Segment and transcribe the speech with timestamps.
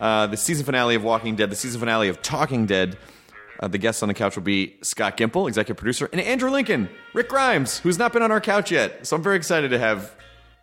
[0.00, 2.96] uh, the season finale of Walking Dead, the season finale of Talking Dead.
[3.60, 6.88] Uh, the guests on the couch will be Scott Gimple, executive producer, and Andrew Lincoln,
[7.12, 9.06] Rick Grimes, who's not been on our couch yet.
[9.06, 10.14] So I'm very excited to have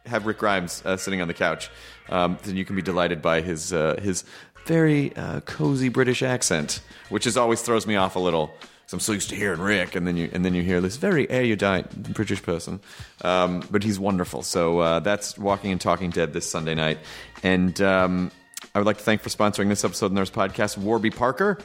[0.08, 1.70] have Rick Grimes uh, sitting on the couch.
[2.10, 4.24] Um, then you can be delighted by his uh, his
[4.66, 8.52] very uh, cozy British accent, which is always throws me off a little.
[8.88, 10.96] So I'm so used to hearing Rick, and then you and then you hear this
[10.96, 12.80] very erudite British person,
[13.22, 14.44] um, but he's wonderful.
[14.44, 17.00] So uh, that's Walking and Talking Dead this Sunday night,
[17.44, 18.32] and um,
[18.78, 21.58] I would like to thank for sponsoring this episode of Nerdist Podcast Warby Parker.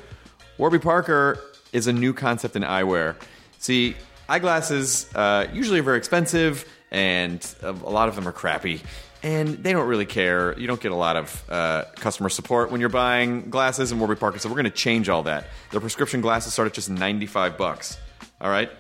[0.57, 1.39] Warby Parker
[1.71, 3.17] is a new concept in eyewear.
[3.59, 3.97] See,
[4.31, 8.81] eyeglasses uh, usually are very expensive, and a lot of them are crappy.
[9.23, 10.59] And they don't really care.
[10.59, 14.15] You don't get a lot of uh, customer support when you're buying glasses in Warby
[14.15, 14.39] Parker.
[14.39, 15.49] So we're going to change all that.
[15.71, 17.99] Their prescription glasses start at just 95 bucks.
[18.41, 18.71] All right,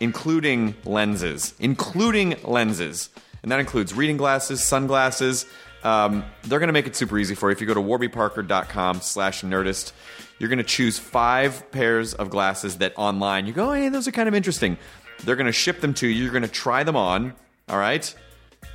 [0.00, 3.10] including lenses, including lenses,
[3.42, 5.44] and that includes reading glasses, sunglasses.
[5.84, 7.52] Um, they're going to make it super easy for you.
[7.52, 9.92] If you go to warbyparker.com/nerdist,
[10.38, 14.12] you're going to choose five pairs of glasses that online you go, hey, those are
[14.12, 14.76] kind of interesting.
[15.24, 16.24] They're going to ship them to you.
[16.24, 17.34] You're going to try them on.
[17.68, 18.12] All right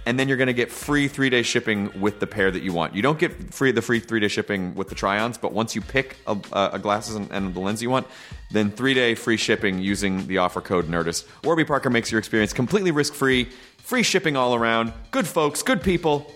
[0.05, 2.73] and then you're going to get free three day shipping with the pair that you
[2.73, 2.95] want.
[2.95, 5.81] You don't get free the free three day shipping with the try-ons, but once you
[5.81, 6.37] pick a,
[6.73, 8.07] a glasses and, and, the lens you want,
[8.51, 11.27] then three day free shipping using the offer code Nerdist.
[11.43, 14.93] Warby Parker makes your experience completely risk free, free shipping all around.
[15.11, 16.31] Good folks, good people.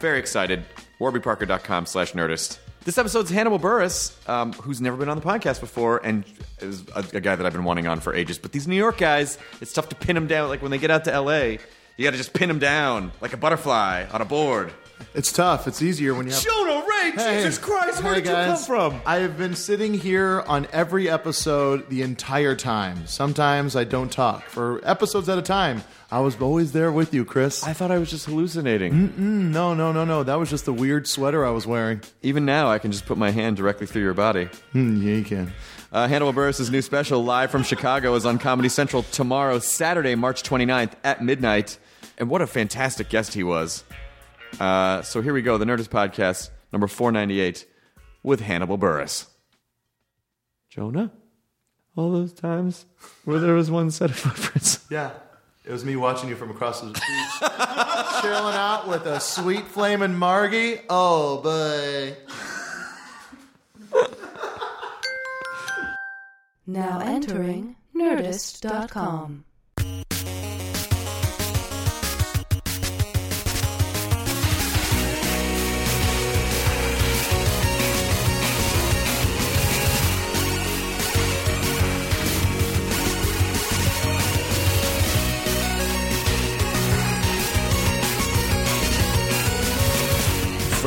[0.00, 0.62] Very excited.
[1.00, 2.58] WarbyParker.com/slash Nerdist.
[2.84, 6.24] This episode's Hannibal Buress, um, who's never been on the podcast before, and
[6.60, 8.38] is a, a guy that I've been wanting on for ages.
[8.38, 10.50] But these New York guys, it's tough to pin them down.
[10.50, 11.58] Like when they get out to L.A.
[11.96, 14.72] You got to just pin them down like a butterfly on a board.
[15.14, 15.66] It's tough.
[15.66, 16.42] It's easier when you have.
[16.42, 19.00] Jonah Ray, Hey, Jesus Christ, where hey, did you come from?
[19.06, 23.06] I have been sitting here on every episode the entire time.
[23.06, 25.82] Sometimes I don't talk for episodes at a time.
[26.10, 27.64] I was always there with you, Chris.
[27.64, 29.52] I thought I was just hallucinating.
[29.52, 30.22] No, no, no, no.
[30.22, 32.00] That was just the weird sweater I was wearing.
[32.22, 34.48] Even now, I can just put my hand directly through your body.
[34.74, 35.52] Mm, yeah, you can.
[35.92, 40.42] Uh, Hannibal Buress' new special, live from Chicago, is on Comedy Central tomorrow, Saturday, March
[40.42, 41.78] 29th at midnight.
[42.18, 43.84] And what a fantastic guest he was.
[44.60, 47.66] Uh, so here we go, the Nerdist Podcast, number 498,
[48.22, 49.26] with Hannibal Buress.
[50.70, 51.12] Jonah?
[51.96, 52.86] All those times
[53.24, 54.84] where there was one set of footprints.
[54.90, 55.10] Yeah.
[55.64, 57.02] It was me watching you from across the beach,
[58.22, 60.80] chilling out with a sweet flaming Margie.
[60.88, 62.16] Oh, boy.
[66.66, 69.44] Now entering Nerdist.com.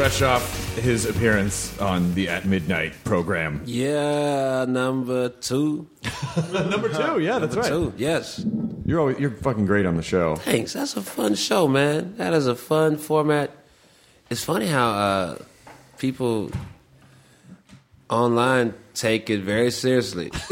[0.02, 3.62] Fresh off his appearance on the At Midnight program.
[3.66, 5.88] Yeah, number two.
[6.52, 7.68] Number two, yeah, that's right.
[7.68, 8.44] Two, yes.
[8.84, 10.38] You're always, you're fucking great on the show.
[10.38, 10.74] Thanks.
[10.74, 12.18] That's a fun show, man.
[12.18, 13.52] That is a fun format.
[14.32, 15.38] It's funny how uh,
[16.00, 16.50] people
[18.12, 20.30] online take it very seriously.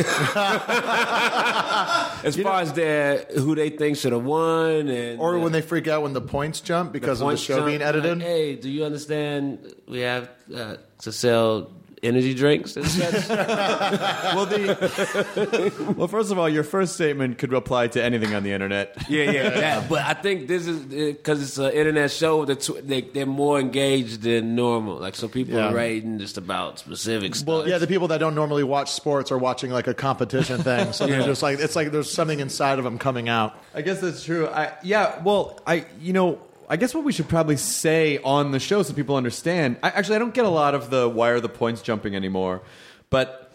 [2.23, 5.87] as far as their who they think should have won, and Or when they freak
[5.87, 8.17] out when the points jump because of the show jump, being edited.
[8.19, 9.73] like, hey, do you understand?
[9.87, 11.71] We have uh, to sell
[12.03, 13.27] energy drinks and such.
[13.29, 18.51] well, the well, first of all, your first statement could apply to anything on the
[18.51, 18.95] internet.
[19.09, 19.85] yeah, yeah, yeah.
[19.89, 22.45] But I think this is eh, because it's an internet show.
[22.45, 24.97] That they they're more engaged than normal.
[24.97, 25.69] Like so, people Yeah.
[25.69, 27.47] are writing just about specific stuff.
[27.47, 30.93] Well, yeah, the people that don't normally watch sports are watching like a competition thing.
[30.93, 31.25] So they're Yeah.
[31.25, 33.55] just like it's like there's something inside of them coming out.
[33.73, 34.47] I guess that's true.
[34.47, 35.21] I yeah.
[35.23, 36.39] Well, I you know.
[36.69, 39.77] I guess what we should probably say on the show so people understand.
[39.81, 42.61] I, actually, I don't get a lot of the why are the points jumping anymore,
[43.09, 43.51] but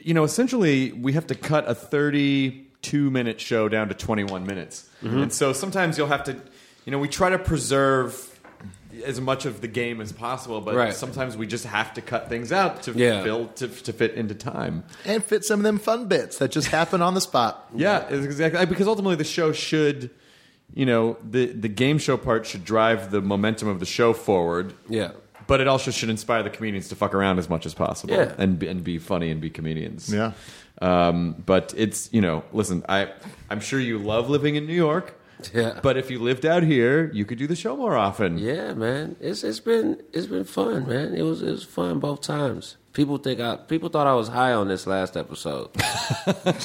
[0.00, 4.88] you know, essentially, we have to cut a 32 minute show down to 21 minutes,
[5.02, 5.18] mm-hmm.
[5.18, 6.32] and so sometimes you'll have to,
[6.84, 8.28] you know, we try to preserve
[9.04, 10.94] as much of the game as possible, but Right.
[10.94, 13.22] sometimes we just have to cut things out to Yeah.
[13.22, 14.84] fill to, to fit into time.
[15.06, 17.68] And fit some of them fun bits that just happen on the spot.
[17.74, 20.10] Yeah, exactly because ultimately the show should,
[20.74, 24.74] you know, the the game show part should drive the momentum of the show forward.
[24.88, 25.12] Yeah.
[25.46, 28.32] But it also should inspire the comedians to fuck around as much as possible Yeah.
[28.38, 30.12] and be, and be funny and be comedians.
[30.12, 30.32] Yeah.
[30.80, 33.12] Um, but it's you know, listen, I
[33.50, 35.18] I'm sure you love living in New York.
[35.52, 35.80] Yeah.
[35.82, 38.38] But if you lived out here, you could do the show more often.
[38.38, 39.16] Yeah, man.
[39.20, 41.14] It's it's been it's been fun, man.
[41.14, 42.76] It was it was fun both times.
[42.92, 45.70] People think I people thought I was high on this last episode.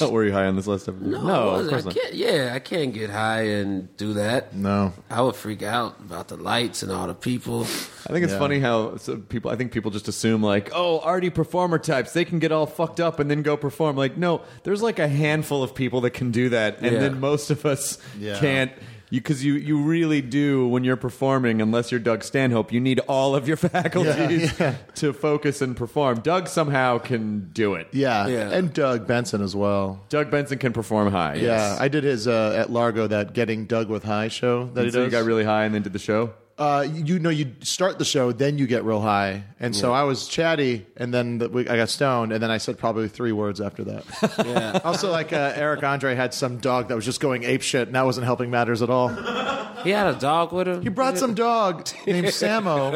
[0.10, 0.86] Were you high on this list?
[0.86, 1.70] Of, No, no I of wasn't.
[1.70, 1.94] course I not.
[1.94, 4.54] can't, yeah, I can't get high and do that.
[4.54, 4.92] No.
[5.08, 7.62] I would freak out about the lights and all the people.
[7.62, 8.38] I think it's Yeah.
[8.38, 9.50] funny how so people.
[9.50, 13.00] I think people just assume like, oh, arty performer types, they can get all fucked
[13.00, 13.96] up and then go perform.
[13.96, 16.98] Like, no, there's like a handful of people that can do that, and Yeah.
[17.00, 18.38] then most of us Yeah.
[18.38, 18.72] can't.
[19.10, 23.00] You because you you really do when you're performing, unless you're Doug Stanhope, you need
[23.00, 24.76] all of your faculties yeah.
[24.96, 26.20] to focus and perform.
[26.20, 27.88] Doug somehow can do it.
[27.92, 28.26] Yeah.
[28.26, 28.50] Yeah.
[28.50, 30.04] And Doug Benson as well.
[30.08, 31.34] Doug Benson can perform high.
[31.34, 31.80] Yeah, yes.
[31.80, 34.98] I did his uh, at Largo that Getting Doug with High show that he so
[34.98, 35.12] you does.
[35.12, 36.34] got really high and then did the show.
[36.58, 40.02] Uh, you know, you start the show, then you get real high, and so I
[40.02, 43.30] was chatty, and then the, we, I got stoned, and then I said probably three
[43.30, 44.04] words after that.
[44.44, 44.80] Yeah.
[44.84, 47.94] also, like uh, Eric Andre had some dog that was just going ape shit, and
[47.94, 49.08] that wasn't helping matters at all.
[49.84, 50.82] he had a dog with him.
[50.82, 52.94] He brought some dog named Samo,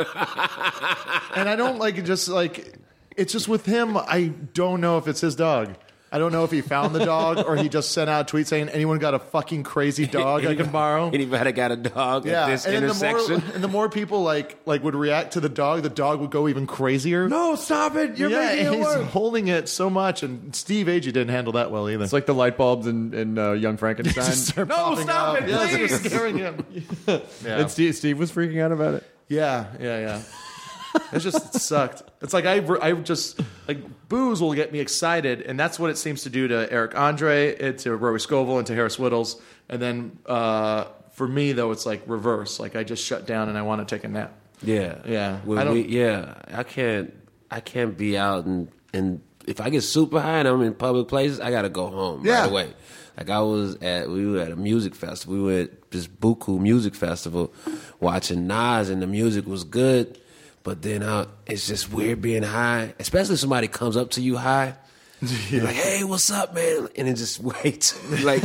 [1.36, 2.02] and I don't like it.
[2.02, 2.74] Just like
[3.16, 5.76] it's just with him, I don't know if it's his dog.
[6.12, 8.46] I don't know if he found the dog or he just sent out a tweet
[8.46, 12.44] saying, "Anyone got a fucking crazy dog I can borrow?" Anybody got a dog Yeah,
[12.44, 13.40] at this and then the intersection?
[13.40, 16.30] more and the more people like like would react to the dog, the dog would
[16.30, 17.28] go even crazier.
[17.30, 18.18] No, stop it!
[18.18, 19.06] You're yeah, making it he's worse.
[19.08, 22.04] holding it so much, and Steve Agee didn't handle that well either.
[22.04, 24.66] It's like the light bulbs in, in uh, Young Frankenstein.
[24.68, 25.42] No, stop up.
[25.42, 25.92] it, please.
[25.92, 26.64] it's scaring him.
[27.46, 29.04] And Steve, Steve was freaking out about it.
[29.28, 30.22] Yeah, yeah, yeah.
[31.12, 32.02] It's just it sucked.
[32.20, 33.78] It's like I, I just like
[34.08, 37.72] booze will get me excited, and that's what it seems to do to Eric Andre,
[37.72, 39.40] to Rory Scovel, and to Harris Wittels.
[39.68, 42.60] And then uh, for me though, it's like reverse.
[42.60, 44.34] Like I just shut down and I want to take a nap.
[44.62, 45.38] Yeah, Yeah.
[45.44, 47.12] When I don't- we, yeah, I can't.
[47.50, 51.08] I can't be out and and if I get super high and I'm in public
[51.08, 52.42] places, I gotta go home Yeah.
[52.42, 52.72] right away.
[53.18, 55.34] Like I was at, we were at a music festival.
[55.36, 57.52] We were at this Buku music festival,
[58.00, 60.18] watching Nas, and the music was good.
[60.62, 64.36] But then uh, it's just weird being high, especially if somebody comes up to you
[64.36, 64.76] high.
[65.50, 66.88] You're like, hey, what's up, man?
[66.96, 67.94] And it just waits.
[68.24, 68.42] like,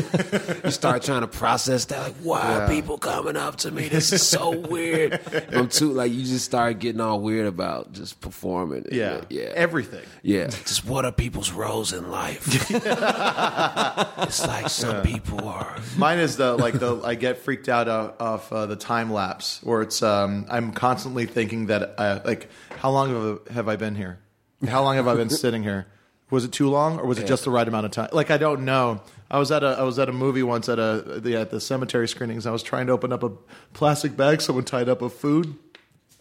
[0.63, 1.99] you start trying to process that.
[1.99, 3.87] Like, why are people coming up to me?
[3.87, 5.19] This is so weird.
[5.53, 8.85] I'm too, like, you just start getting all weird about just performing.
[8.91, 9.51] Yeah, Yeah.
[9.55, 10.03] everything.
[10.21, 10.47] yeah.
[10.47, 12.45] Just what are people's roles in life?
[12.69, 15.77] it's like some people are.
[15.97, 19.61] Mine is the like the I get freaked out of, of uh, the time lapse
[19.63, 23.95] where it's um, I'm constantly thinking that uh, like how long have, have I been
[23.95, 24.19] here?
[24.67, 25.87] How long have I been sitting here?
[26.29, 28.09] Was it too long or was it just the right amount of time?
[28.11, 29.01] Like I don't know.
[29.31, 31.61] I was at a I was at a movie once at a the at the
[31.61, 32.45] cemetery screenings.
[32.45, 33.31] I was trying to open up a
[33.73, 35.55] plastic bag someone tied up of food.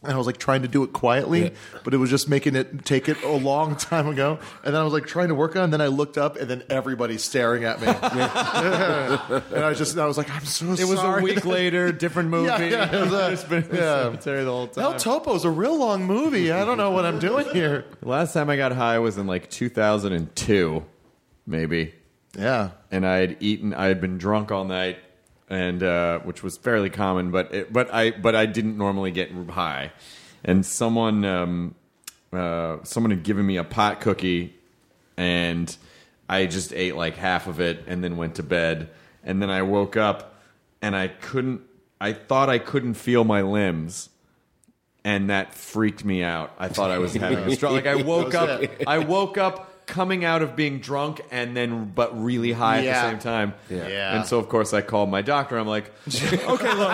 [0.06, 1.48] And I was like trying to do it quietly, Yeah.
[1.84, 4.38] but it was just making it take it a long time ago.
[4.64, 6.36] And then I was like trying to work on, it, and then I looked up,
[6.36, 7.86] and then everybody's staring at me.
[7.90, 12.28] and I was just, I was like, I'm so It was a week later, different
[12.36, 12.46] movie.
[12.48, 12.58] Yeah,
[12.90, 14.04] yeah, it was a- It's been yeah.
[14.04, 14.84] cemetery the whole time.
[14.84, 16.50] El Topo's a real long movie.
[16.52, 17.84] I don't know what I'm doing here.
[18.02, 20.84] Last time I got high was in like 2002,
[21.46, 21.94] maybe.
[22.38, 22.70] Yeah.
[22.90, 24.98] And I had eaten, I had been drunk all night,
[25.48, 29.30] and uh, which was fairly common, but it, but I but I didn't normally get
[29.50, 29.92] high.
[30.44, 31.74] And someone um,
[32.32, 34.54] uh, someone had given me a pot cookie,
[35.16, 35.74] and
[36.28, 38.90] I just ate like half of it, and then went to bed.
[39.24, 40.34] And then I woke up,
[40.82, 41.62] and I couldn't.
[42.00, 44.10] I thought I couldn't feel my limbs.
[45.04, 46.52] and that freaked me out.
[46.58, 47.72] I thought I was having a stroke.
[47.72, 52.20] Like I woke up, I woke up coming out of being drunk and then but
[52.22, 52.90] really high Yeah.
[52.98, 53.54] at the same time.
[53.70, 54.16] Yeah.
[54.16, 55.56] And so of course I called my doctor.
[55.56, 56.36] I'm like, okay,
[56.74, 56.90] look,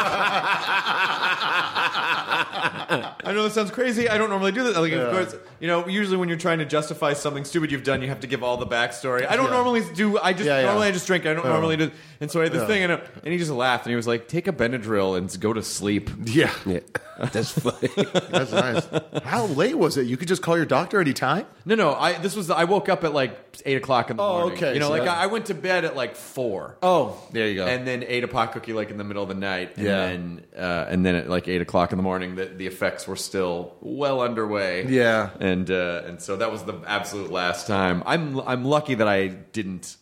[3.25, 4.09] I know this sounds crazy.
[4.09, 4.77] I don't normally do this.
[4.77, 4.99] Like, Yeah.
[4.99, 8.09] of course, you know, usually when you're trying to justify something stupid you've done, you
[8.09, 9.27] have to give all the backstory.
[9.29, 9.51] I don't Yeah.
[9.53, 10.19] normally do.
[10.19, 10.67] I just Yeah, yeah.
[10.67, 11.25] normally I just drink.
[11.27, 11.51] I don't Yeah.
[11.53, 11.91] normally do.
[12.21, 12.67] And so I had this Yeah.
[12.67, 15.35] thing, and, uh, and he just laughed, and he was like, "Take a Benadryl and
[15.41, 16.81] go to sleep." Yeah, Yeah,
[17.33, 17.89] that's funny.
[18.31, 18.85] that's nice.
[19.25, 20.07] How late was it?
[20.07, 21.47] You could just call your doctor anytime.
[21.65, 21.95] No, no.
[21.95, 24.57] I this was I woke up at like eight o'clock in the Oh, morning.
[24.59, 26.77] okay, You know, so like that- I, I went to bed at like four.
[26.83, 27.67] Oh, there you go.
[27.67, 30.07] and then ate a pot cookie like in the middle of the night, and Yeah.
[30.07, 33.17] then uh, and then at like eight o'clock in the morning, the, the effects were
[33.17, 34.87] still well underway.
[34.89, 35.31] Yeah.
[35.41, 38.03] and uh, and so that was the absolute last time.
[38.07, 39.97] I'm I'm lucky that I didn't.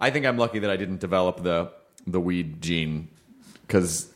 [0.00, 1.70] I think I'm lucky that I didn't develop the
[2.06, 3.08] the weed gene
[3.66, 4.08] because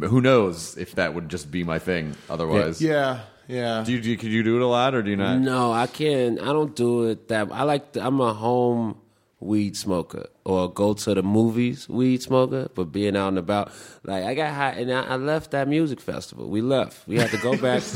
[0.00, 2.80] who knows if that would just be my thing otherwise.
[2.80, 3.82] yeah, yeah.
[3.84, 5.38] Do you, do you could you do it a lot or do you not?
[5.38, 6.40] No, I can't.
[6.40, 7.50] I don't do it that.
[7.52, 7.92] I like.
[7.92, 9.00] The, I'm a home
[9.40, 12.68] weed smoker, or go to the movies weed smoker.
[12.74, 13.72] But being out and about,
[14.02, 16.48] like I got high, and I, I left that music festival.
[16.48, 17.06] We left.
[17.06, 17.82] We had to go back.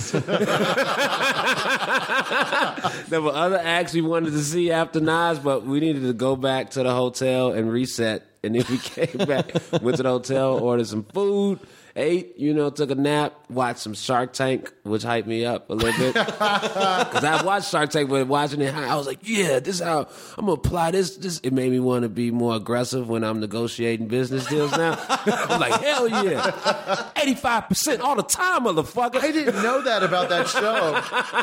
[3.09, 6.37] there were other acts we wanted to see after Nas, but we needed to go
[6.37, 8.25] back to the hotel and reset.
[8.43, 9.53] And then we came back,
[9.83, 11.59] went to the hotel, ordered some food,
[11.99, 15.75] ate, you know, took a nap, watched some Shark Tank, which hyped me up a
[15.75, 16.15] little bit.
[16.39, 20.07] Because I watched Shark Tank, but watching it, I was like, yeah, this is how
[20.37, 21.17] I'm gonna apply this.
[21.17, 24.97] This it made me want to be more aggressive when I'm negotiating business deals now.
[25.09, 29.21] I'm like, hell yeah, 85 percent all the time, motherfucker.
[29.21, 30.95] I didn't know that about that show.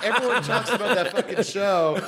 [0.03, 2.00] Everyone talks about that fucking show.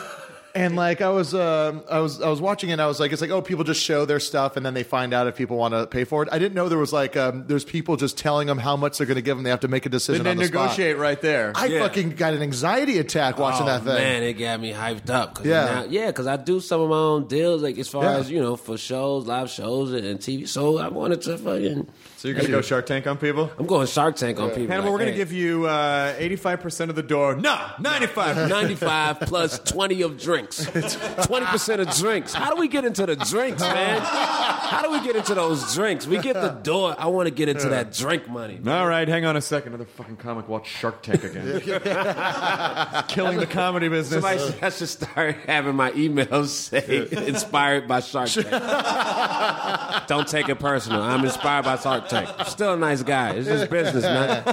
[0.55, 2.73] And like I was, um, I was, I was watching it.
[2.73, 4.81] and I was like, it's like, oh, people just show their stuff, and then they
[4.83, 6.29] find out if people want to pay for it.
[6.31, 9.05] I didn't know there was like, um, there's people just telling them how much they're
[9.05, 9.43] going to give them.
[9.43, 10.63] They have to make a decision And then on the spot.
[10.71, 11.51] negotiate right there.
[11.55, 11.79] I Yeah.
[11.81, 13.93] fucking got an anxiety attack watching oh, that thing.
[13.95, 15.35] Man, it got me hyped up.
[15.35, 15.65] Cause Yeah.
[15.65, 18.17] now- yeah, because I do some of my own deals, like as far Yeah.
[18.17, 20.47] as you know, for shows, live shows, and, and TV.
[20.47, 21.87] So I wanted to fucking.
[22.17, 23.51] So you're gonna go Shark Tank on people?
[23.57, 24.67] I'm going Shark Tank on people.
[24.67, 27.35] Hannibal, like, we're going to hey, give you uh, 85% of the door.
[27.35, 28.49] No, 95.
[28.49, 30.65] 95 plus 20 of drinks.
[30.65, 32.33] 20% of drinks.
[32.33, 34.01] How do we get into the drinks, man?
[34.01, 36.07] How do we get into those drinks?
[36.07, 36.95] We get the door.
[36.97, 38.59] I want to get into that drink money.
[38.65, 39.73] All right, hang on a second.
[39.73, 41.61] Another fucking comic watch Shark Tank again.
[43.07, 44.23] Killing the comedy business.
[44.23, 50.07] Somebody I should start having my emails say inspired by Shark Tank.
[50.07, 51.01] Don't take it personal.
[51.01, 52.29] I'm inspired by Shark Tank.
[52.47, 53.31] Still a nice guy.
[53.31, 54.43] It's just business, man.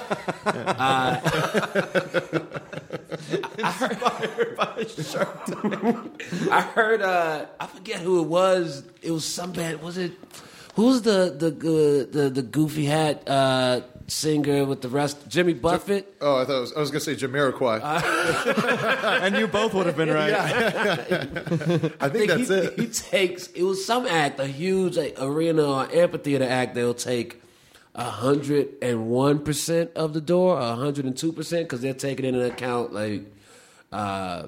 [6.50, 8.84] I heard uh I forget who it was.
[9.02, 9.82] It was some band.
[9.82, 10.12] Was it
[10.74, 16.14] who's the the uh, the the goofy hat uh singer with the rest Jimmy Buffett?
[16.20, 19.20] Oh, I thought it was, I was going to say Jamiroquai.
[19.22, 20.34] and you both would have been right.
[20.34, 22.78] I think that's he, it.
[22.78, 26.74] He takes it was some act, a huge like, arena or amphitheater act.
[26.74, 27.40] They'll take
[27.96, 32.44] hundred and one percent of the door, hundred and two percent, because they're taking into
[32.44, 33.24] account like
[33.92, 34.46] uh,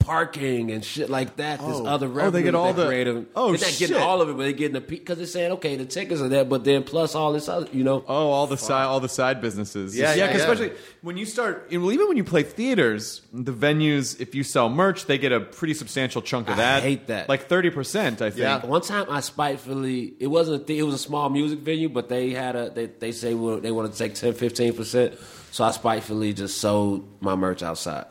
[0.00, 1.60] parking and shit like that.
[1.60, 1.86] There's oh.
[1.86, 3.28] other revenue Oh, they get all that the- create them.
[3.36, 3.88] oh, they're not shit.
[3.90, 6.28] getting all of it, but they're getting the because they're saying okay, the tickets are
[6.28, 8.04] there, but then plus all this other, you know.
[8.08, 9.96] Oh, all the side, all the side businesses.
[9.96, 10.42] Yeah, yeah, 'cause yeah.
[10.50, 14.68] especially when you start, well, even when you play theaters, the venues, if you sell
[14.68, 16.82] merch, they get a pretty substantial chunk of I that.
[16.82, 17.28] hate that.
[17.28, 18.20] like thirty percent.
[18.22, 18.40] I think.
[18.40, 18.66] Yeah.
[18.66, 22.08] One time, I spitefully, it wasn't a thing, it was a small music venue, but
[22.08, 25.18] they had a, they, they say well, they wanted to take 10, 15%.
[25.52, 28.06] So I spitefully just sold my merch outside,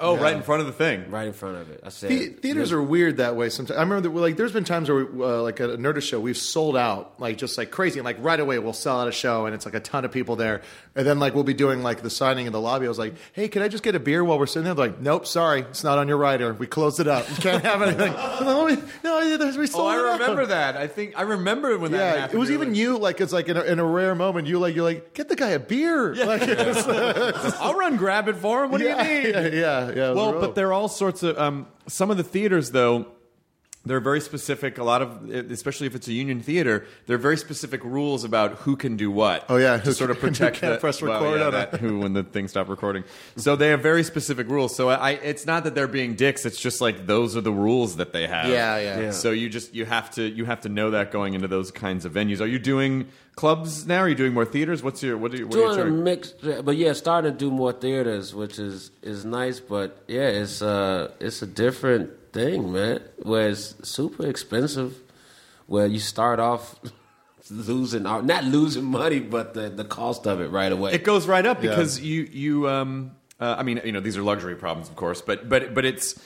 [0.00, 1.10] Oh, right in front of the thing.
[1.10, 1.80] right in front of it.
[1.84, 3.50] I said, The- theaters are weird that way.
[3.50, 6.02] Sometimes I remember that like there's been times where we, uh, like at a Nerdist
[6.08, 9.08] show we've sold out like just like crazy and like right away we'll sell out
[9.08, 10.62] a show and it's like a ton of people there
[10.96, 12.86] and then like we'll be doing like the signing in the lobby.
[12.86, 14.74] I was like, hey, can I just get a beer while we're sitting there?
[14.74, 16.52] They're like, nope, sorry, it's not on your rider.
[16.54, 17.28] We closed it up.
[17.28, 18.12] You can't have anything.
[18.18, 20.76] I'm like, "Oh, no, there's- we sold Oh, it I out." remember that.
[20.76, 22.34] I think I remember when that Yeah, happened.
[22.36, 22.98] it was You're even like, you.
[22.98, 25.36] Like it's like in a, in a rare moment, you like you're like get the
[25.36, 26.14] guy a beer.
[26.14, 26.42] Like,
[27.60, 28.70] I'll run grab it for him.
[28.70, 29.34] What yeah, do you need?
[29.34, 30.12] Yeah, yeah, yeah.
[30.12, 33.06] Well, but there are all sorts of um, some of the theaters though.
[33.82, 34.76] They're very specific.
[34.76, 38.52] A lot of, especially if it's a union theater, there are very specific rules about
[38.56, 39.46] who can do what.
[39.48, 41.46] Oh, yeah, to who sort of can- who protect can't the, press well, record yeah,
[41.46, 41.80] on that it.
[41.80, 43.04] who when the thing stopped recording.
[43.36, 44.76] So they have very specific rules.
[44.76, 46.44] So I, it's not that they're being dicks.
[46.44, 48.50] It's just like those are the rules that they have.
[48.50, 49.00] Yeah, yeah.
[49.00, 49.10] Yeah.
[49.12, 52.04] So you just you have to you have to know that going into those kinds
[52.04, 52.42] of venues.
[52.42, 54.00] Are you doing clubs now?
[54.00, 54.82] Are you doing more theaters?
[54.82, 57.38] What's your what do you what are you doing a mix, but yeah, starting to
[57.38, 59.58] do more theaters, which is is nice.
[59.58, 63.00] But yeah, it's uh it's a different thing, man.
[63.22, 65.00] Where it's super expensive.
[65.66, 66.78] Where you start off
[67.50, 70.92] losing, or not losing money, but the the cost of it right away.
[70.92, 74.22] It goes right up because you you um uh, I mean you know these are
[74.22, 76.20] luxury problems of course, but but but it's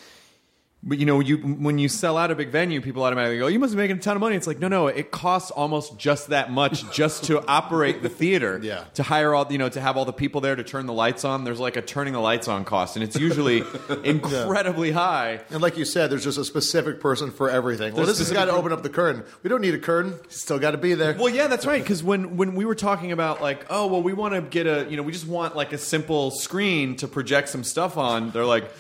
[0.87, 3.59] but you know, you when you sell out a big venue, people automatically go, "You
[3.59, 6.29] must be making a ton of money." It's like, no, no, it costs almost just
[6.29, 8.61] that much just to operate the theater.
[8.63, 8.85] Yeah.
[8.95, 11.25] To hire all, you know, to have all the people there to turn the lights
[11.25, 11.45] on.
[11.45, 13.63] There's like a turning the lights on cost, and it's usually
[14.05, 15.41] incredibly high.
[15.51, 17.95] And like you said, there's just a specific person for everything.
[17.95, 19.25] Well, There's this has got to open up the curtain.
[19.43, 20.19] We don't need a curtain.
[20.29, 21.15] Still got to be there.
[21.15, 21.83] Well, yeah, that's right.
[21.83, 24.87] Because when when we were talking about like, oh, well, we want to get a,
[24.91, 28.31] you know, we just want like a simple screen to project some stuff on.
[28.31, 28.71] They're like.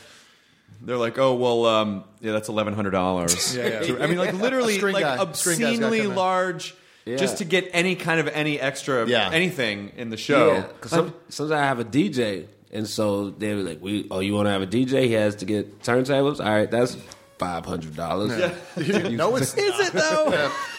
[0.82, 3.56] They're like, oh well, um, yeah, that's eleven hundred dollars.
[3.56, 3.96] Yeah, yeah.
[4.00, 5.32] I mean, like literally, like guy.
[5.32, 6.74] String guy's gotta obscenely large,
[7.06, 7.16] Yeah.
[7.16, 9.30] just to get any kind of any extra Yeah.
[9.32, 10.52] anything in the show.
[10.54, 14.20] Yeah, because some, sometimes I have a DJ, and so they were like, "We, oh,
[14.20, 15.04] you want to have a DJ?
[15.06, 16.38] He has to get turntables.
[16.44, 16.96] All right, that's
[17.38, 18.30] five hundred dollars.
[18.38, 19.08] Yeah.
[19.08, 20.30] no, it's Is it though?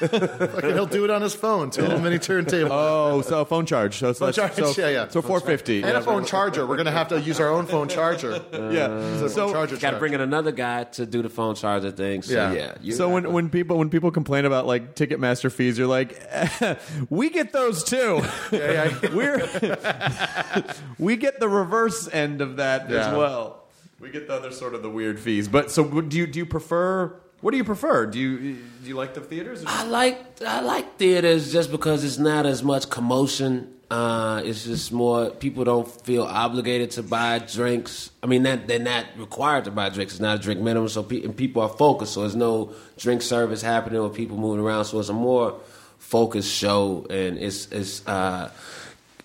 [0.08, 0.70] fucking.
[0.74, 1.70] He'll do it on his phone.
[1.70, 2.72] Two little mini turntable.
[2.72, 3.98] oh, so a phone charge.
[3.98, 5.08] So, so, Phone that's- charge, so, yeah, yeah.
[5.10, 5.84] So four fifty.
[5.84, 6.66] and a phone charger.
[6.66, 8.42] We're gonna have to use our own phone charger.
[8.54, 8.98] Yeah.
[9.14, 9.78] Use a So phone charger.
[9.78, 12.22] Got to bring in another guy to do the phone charger thing.
[12.22, 12.54] So Yeah.
[12.54, 16.22] yeah, you- So when, when people when people complain about like Ticketmaster fees, you're like,
[17.10, 18.22] we get those too.
[18.52, 19.38] We're
[21.00, 22.98] we get the reverse end of that Yeah.
[23.12, 23.65] as well.
[24.06, 25.48] We get the other sort of the weird fees.
[25.48, 27.08] But so do you do you prefer?
[27.42, 28.06] What do you prefer?
[28.06, 28.38] Do you
[28.84, 29.64] do you like the theaters?
[29.66, 33.74] I like I like theaters just because it's not as much commotion.
[33.90, 38.12] Uh, it's just more people don't feel obligated to buy drinks.
[38.22, 40.14] I mean, that they're not required to buy drinks.
[40.14, 42.14] It's not a drink minimum, so pe- and people are focused.
[42.14, 44.86] So there's no drink service happening or people moving around.
[44.86, 45.60] So it's a more
[45.98, 48.52] focused show, and it's it's uh,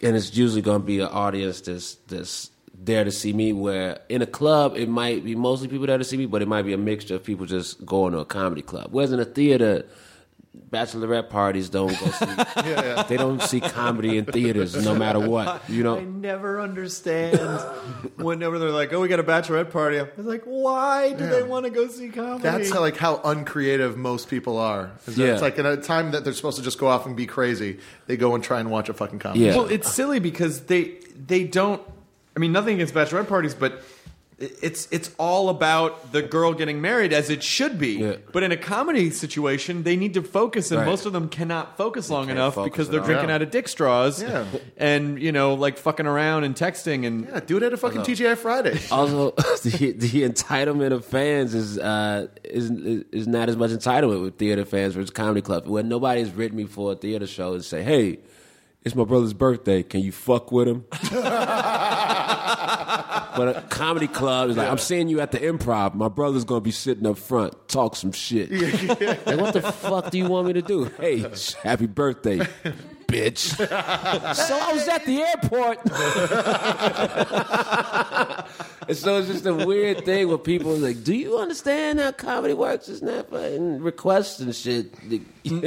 [0.01, 2.51] and it's usually going to be an audience that's that's
[2.83, 3.53] there to see me.
[3.53, 6.49] Where in a club, it might be mostly people there to see me, but it
[6.49, 8.89] might be a mixture of people just going to a comedy club.
[8.91, 9.85] Whereas in a theater,
[10.71, 12.27] bachelorette parties don't go see.
[12.71, 15.69] Yeah, They don't see comedy in theaters, no matter what.
[15.69, 17.39] You know, I never understand
[18.17, 21.65] whenever they're like, "Oh, we got a bachelorette party." It's like, why do they want
[21.65, 22.43] to go see comedy?
[22.43, 24.93] That's how, like how uncreative most people are.
[25.07, 25.33] Is that Yeah.
[25.33, 27.79] It's like in a time that they're supposed to just go off and be crazy,
[28.07, 29.45] they go and try and watch a fucking comedy.
[29.45, 29.57] Yeah.
[29.57, 31.83] Well, it's silly because they they don't.
[32.41, 33.83] I mean, nothing against bachelorette parties, but
[34.39, 37.97] it's it's all about the girl getting married as it should be.
[37.99, 38.17] Yeah.
[38.33, 40.87] But in a comedy situation, they need to focus, and Right.
[40.87, 43.35] most of them cannot focus long enough focus because they're drinking Yeah.
[43.35, 44.23] out of dick straws.
[44.23, 44.47] Yeah.
[44.79, 47.27] and you know, like fucking around and texting and.
[47.27, 48.81] Yeah, do it at a fucking TGI Friday.
[48.91, 49.33] also
[49.63, 52.71] the the entitlement of fans is uh is
[53.13, 55.67] is not as much entitlement with theater fans versus comedy club.
[55.67, 58.21] When nobody's written me for a theater show and say, "Hey,
[58.82, 59.82] it's my brother's birthday.
[59.82, 61.00] Can you fuck with him?" but
[63.56, 65.95] a comedy club is like, "I'm seeing you at the Improv.
[65.95, 67.69] My brother's gonna be sitting up front.
[67.69, 68.50] Talk some shit."
[69.26, 70.84] like, what the fuck do you want me to do?
[70.99, 71.25] Hey,
[71.62, 72.40] happy birthday,
[73.11, 73.57] bitch.
[74.35, 75.79] so I was at the airport.
[78.89, 82.11] And so it's just a weird thing where people are like, "Do you understand how
[82.11, 82.89] comedy works?
[82.89, 84.93] It's not fucking requests and shit.
[85.09, 85.21] The-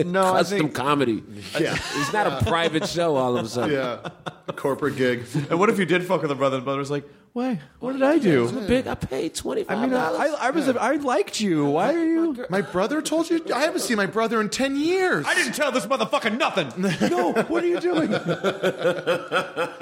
[0.03, 1.23] No, I custom think- comedy.
[1.59, 1.77] Yeah.
[1.95, 3.15] It's not a private show.
[3.15, 4.09] All of a sudden, yeah,
[4.49, 5.23] a corporate gig.
[5.49, 6.57] And what if you did fuck with a brother?
[6.57, 7.59] and The brother's like, "Why?
[7.79, 8.87] What did I do?" I'm big.
[8.87, 10.35] I paid twenty I five mean, I, dollars.
[10.39, 11.65] I was I liked you.
[11.65, 12.45] Why are you?
[12.49, 15.25] My brother told you I haven't seen my brother in ten years.
[15.27, 16.69] I didn't tell this motherfucker nothing.
[17.09, 18.11] no, what are you doing?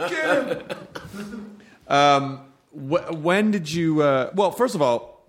[0.09, 1.57] Get him.
[1.87, 2.39] Um,
[2.71, 4.01] wh- when did you?
[4.01, 5.27] Uh, well, first of all,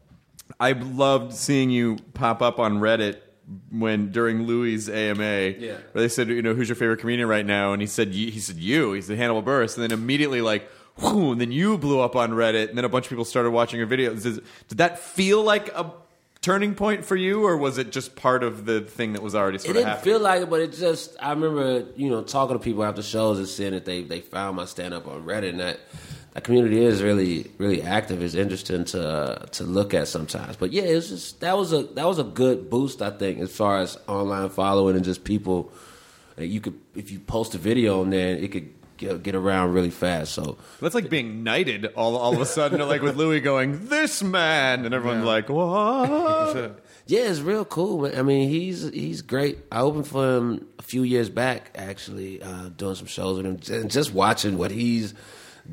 [0.60, 3.18] I loved seeing you pop up on Reddit
[3.70, 5.72] when during Louis' AMA, Yeah.
[5.92, 7.72] where they said, you know, who's your favorite comedian right now?
[7.72, 8.92] And he said, he said you.
[8.92, 10.68] He said Hannibal Buress, and then immediately like.
[10.98, 13.50] Whew, and then you blew up on Reddit, and then a bunch of people started
[13.50, 14.22] watching your videos.
[14.22, 15.90] Did, did that feel like a
[16.42, 19.56] turning point for you, or was it just part of the thing that was already
[19.56, 21.16] It sort of didn't feel like it, but it just.
[21.20, 24.56] I remember, you know, talking to people after shows and seeing that they they found
[24.56, 25.80] my stand up on Reddit, and that
[26.34, 28.22] that community is really really active.
[28.22, 30.56] It's interesting to uh, to look at sometimes.
[30.56, 33.54] But yeah, it's just that was a that was a good boost, I think, as
[33.54, 35.72] far as online following and just people.
[36.38, 38.72] You could if you post a video on there, it could
[39.08, 40.32] get, get around really fast.
[40.32, 44.22] So That's like being knighted all, all of a sudden, like with Louis going, this
[44.22, 46.78] man, and everyone's like, what?
[47.04, 48.06] Yeah, it's real cool.
[48.06, 49.58] I mean, he's he's great.
[49.72, 53.76] I opened for him a few years back, actually, uh, doing some shows with him,
[53.80, 55.12] and just watching what he's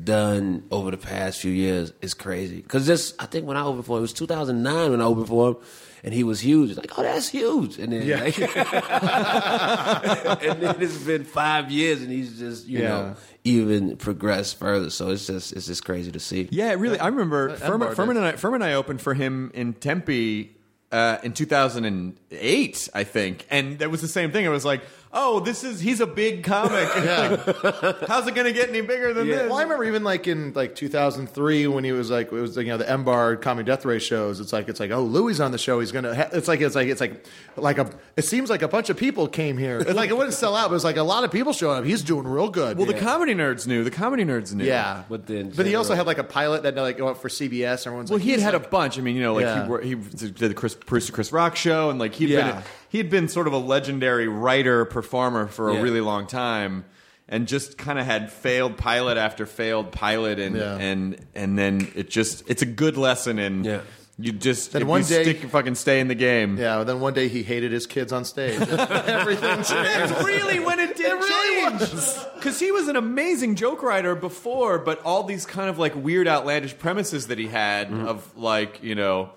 [0.02, 2.56] done over the past few years is crazy.
[2.56, 5.28] Because just I think when I opened for him, it was 2009 when I opened
[5.28, 5.56] for him,
[6.04, 6.70] and he was huge.
[6.70, 7.78] It's like, oh, that's huge.
[7.78, 8.38] And then, like,
[10.42, 12.88] and then it's been five years, and he's just you Yeah.
[12.88, 14.90] know even progressed further.
[14.90, 16.48] So it's just it's just crazy to see.
[16.50, 16.98] Yeah, really.
[16.98, 20.50] I remember Furman, Furman, and I, Furman and I opened for him in Tempe
[20.92, 23.46] uh, in 2008, I think.
[23.50, 24.44] And that was the same thing.
[24.44, 24.82] It was like,
[25.12, 26.88] oh, this is he's a big comic.
[27.00, 29.48] Like, how's it going to get any bigger than this?
[29.48, 32.64] Well, I remember even like in like 2003 when he was like it was you
[32.64, 34.40] know the M Bar Comedy Death Ray shows.
[34.40, 35.80] It's like it's like oh Louis on the show.
[35.80, 36.14] He's gonna.
[36.14, 36.28] Ha-.
[36.32, 37.24] It's like it's like it's like
[37.56, 37.90] like a.
[38.16, 39.78] It seems like a bunch of people came here.
[39.78, 41.72] It's like it wouldn't sell out, but it was like a lot of people showed
[41.72, 41.84] up.
[41.84, 42.76] He's doing real good.
[42.76, 43.82] well, the comedy nerds knew.
[43.84, 44.64] The comedy nerds knew.
[44.64, 47.86] yeah, But then but he also had like a pilot that like went for CBS.
[47.86, 48.98] Everyone's Well, like, he had had like- a bunch.
[48.98, 49.80] I mean, you know, like Yeah.
[49.82, 49.94] he, he
[50.30, 52.52] did the Chris, producer Chris Rock show, and like he'd Yeah.
[52.52, 55.80] been he had been sort of a legendary writer performer for a Yeah.
[55.80, 56.84] really long time,
[57.28, 60.76] and just kind of had failed pilot after failed pilot, and Yeah.
[60.76, 63.80] and and then it just it's a good lesson in Yeah.
[64.20, 66.58] You just Then if one you day- stick fucking stay in the game.
[66.58, 68.60] Yeah, then one day he hated his kids on stage.
[68.68, 69.70] Everything changed.
[69.70, 72.24] That's really when it did change.
[72.34, 76.26] Because he was an amazing joke writer before, but all these kind of like weird,
[76.28, 78.06] outlandish premises that he had Mm-hmm.
[78.08, 79.30] of like, you know,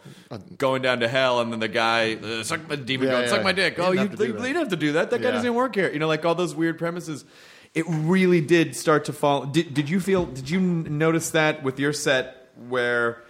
[0.58, 3.30] going down to hell and then the guy, uh, suck my demon, Yeah, going, yeah.
[3.30, 3.76] suck my dick.
[3.76, 4.42] He Oh, didn't you, have to do you that.
[4.44, 5.10] didn't have to do that.
[5.12, 5.32] That guy Yeah.
[5.32, 5.92] doesn't even work here.
[5.92, 7.26] You know, like all those weird premises.
[7.74, 9.46] It really did start to fall.
[9.46, 13.24] Did, did you feel, did you notice that with your set where,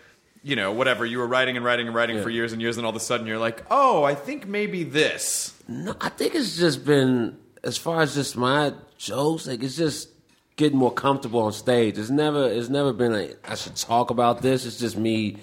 [0.44, 2.86] you know, whatever, you were writing and writing and writing for years and years, and
[2.86, 5.54] all of a sudden you're like, oh, I think maybe this.
[5.68, 10.10] No, I think it's just been as far as just my jokes, like it's just
[10.58, 11.98] getting more comfortable on stage.
[11.98, 14.66] It's never it's never been like I should talk about this.
[14.66, 15.38] It's just me.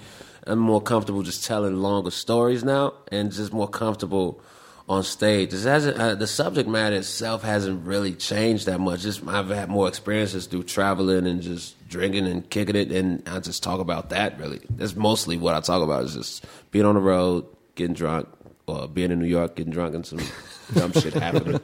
[0.46, 4.40] I'm more comfortable just telling longer stories now, and just more comfortable
[4.88, 5.50] on stage.
[5.50, 9.00] This hasn't uh, the subject matter itself hasn't really changed that much.
[9.00, 13.40] Just I've had more experiences through traveling and just drinking and kicking it, and I
[13.40, 14.38] just talk about that.
[14.38, 16.04] Really, that's mostly what I talk about.
[16.04, 18.28] Is just being on the road, getting drunk,
[18.66, 20.20] or being in New York, getting drunk, and some
[20.74, 21.60] dumb shit happening,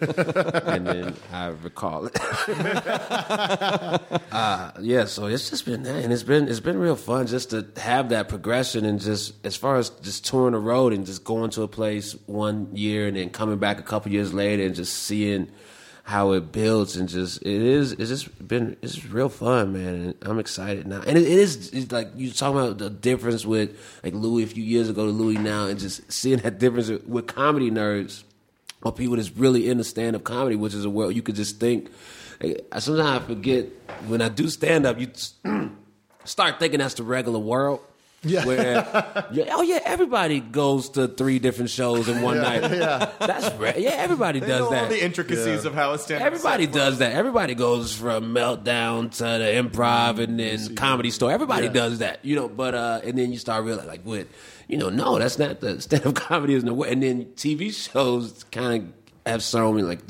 [0.66, 2.20] and then I recall it.
[4.32, 7.50] uh, yeah, so it's just been that, and it's been it's been real fun just
[7.50, 11.24] to have that progression and just as far as just touring the road and just
[11.24, 14.74] going to a place one year and then coming back a couple years later and
[14.74, 15.50] just seeing
[16.06, 20.14] how it builds and just it is it's just been it's real fun man and
[20.22, 21.02] i'm excited now.
[21.04, 24.46] And it, it is it's like you talking about the difference with like louis a
[24.46, 28.22] few years ago to louis now and just seeing that difference with, comedy nerds
[28.84, 31.90] or people that's really into stand-up comedy which is a world you could just think
[32.78, 33.66] sometimes i forget
[34.06, 35.10] when i do stand-up you
[36.24, 37.80] start thinking that's the regular world
[38.22, 38.44] Yeah.
[38.44, 42.62] Where, yeah, oh yeah, everybody goes to three different shows in one night.
[42.62, 43.78] Yeah, that's right.
[43.78, 44.82] Yeah, everybody They does know that.
[44.84, 47.12] all the intricacies of how a stand Everybody does that.
[47.12, 51.30] Everybody goes from meltdown to the improv and then comedy store.
[51.30, 52.48] Everybody does that, you know.
[52.48, 54.26] But uh, and then you start realizing, like, what,
[54.66, 56.90] you know, no, that's not the stand up comedy isn't the way.
[56.90, 58.92] And then TV shows kind of
[59.32, 60.00] have shown me like,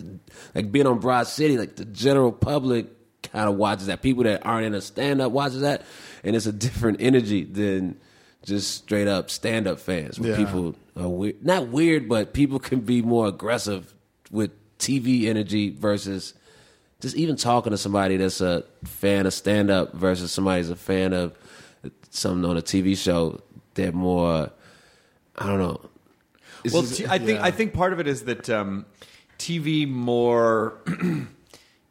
[0.55, 2.87] like being on Broad City, like the general public
[3.33, 4.01] kind of watches that.
[4.01, 5.83] People that aren't in a stand up watches that,
[6.27, 7.99] and it's a different energy than
[8.45, 10.21] just straight up stand up fans.
[10.21, 10.37] Where Yeah.
[10.45, 13.95] people are weird, not weird, but people can be more aggressive
[14.31, 16.35] with TV energy versus
[17.01, 20.77] just even talking to somebody that's a fan of stand up versus somebody who's a
[20.77, 21.33] fan of
[22.11, 23.41] something on a TV show.
[23.75, 24.51] They're more,
[25.37, 25.81] I don't know.
[26.65, 28.87] It's Well, just- t- I think I think part of it is that um,
[29.39, 30.81] TV more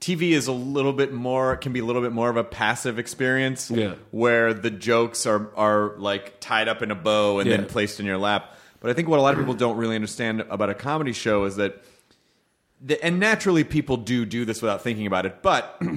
[0.05, 2.99] TV is a little bit more can be a little bit more of a passive
[2.99, 3.71] experience.
[3.71, 3.95] Yeah.
[4.11, 8.05] where the jokes are are like tied up in a bow and then placed in
[8.05, 8.55] your lap.
[8.81, 11.45] But I think what a lot of people don't really understand about a comedy show
[11.45, 11.83] is that,
[12.79, 15.81] the, and naturally people do do this without thinking about it, but.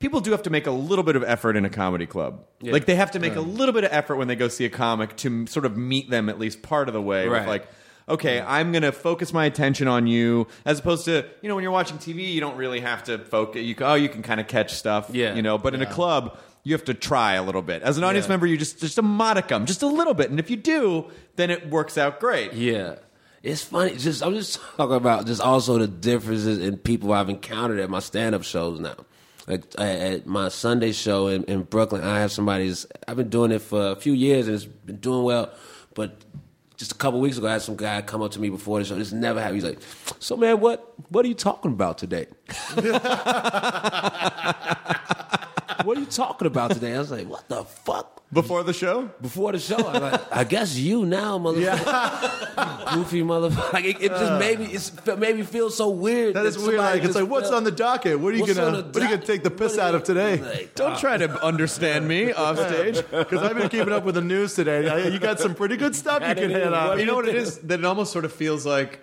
[0.00, 2.44] People do have to make a little bit of effort in a comedy club.
[2.60, 4.68] Like they have to make a little bit of effort when they go see a
[4.68, 7.26] comic to sort of meet them at least part of the way.
[7.40, 7.68] With like,
[8.08, 11.62] okay, I'm going to focus my attention on you, as opposed to you know when
[11.62, 13.62] you're watching TV, you don't really have to focus.
[13.62, 15.34] You oh, you can kind of catch stuff, Yeah.
[15.34, 17.82] You know, but in a club, you have to try a little bit.
[17.82, 18.30] As an audience Yeah.
[18.32, 21.50] member, you just just a modicum, just a little bit, and if you do, then
[21.50, 22.52] it works out great.
[22.52, 22.96] Yeah.
[23.42, 23.94] It's funny.
[23.96, 28.00] Just I'm just talking about just also the differences in people I've encountered at my
[28.00, 28.94] stand up shows now.
[29.46, 32.86] Like at- at my Sunday show in, in Brooklyn, I have somebody's.
[33.06, 35.50] I've been doing it for a few years and it's been doing well.
[35.92, 36.16] But
[36.76, 38.84] just a couple weeks ago, I had some guy come up to me before the
[38.84, 38.96] show.
[38.96, 39.62] This never happened.
[39.62, 39.78] He's like,
[40.18, 42.26] "So man, what what are you talking about today?"
[45.84, 46.94] what are you talking about today?
[46.94, 49.76] I was like, "What the fuck." Before the show, before the show.
[49.76, 52.44] I'm like, I guess you now, motherfucker.
[52.94, 53.72] Goofy motherfucker.
[53.72, 54.38] Like, it, it just uh.
[54.38, 56.34] made me, it's, it made me feel so weird.
[56.34, 56.78] That is weird.
[56.78, 58.18] Like, it's like, what's felt- on the docket?
[58.18, 60.42] What are you gonna on What are you gonna take the piss out of today?
[60.42, 62.96] like, don't try to understand me off stage.
[63.10, 65.12] Because I've been keeping up with the news today.
[65.12, 66.72] You got some pretty good stuff you can hit it.
[66.72, 66.98] on.
[66.98, 67.58] You know what it is?
[67.58, 69.00] That it almost sort of feels like,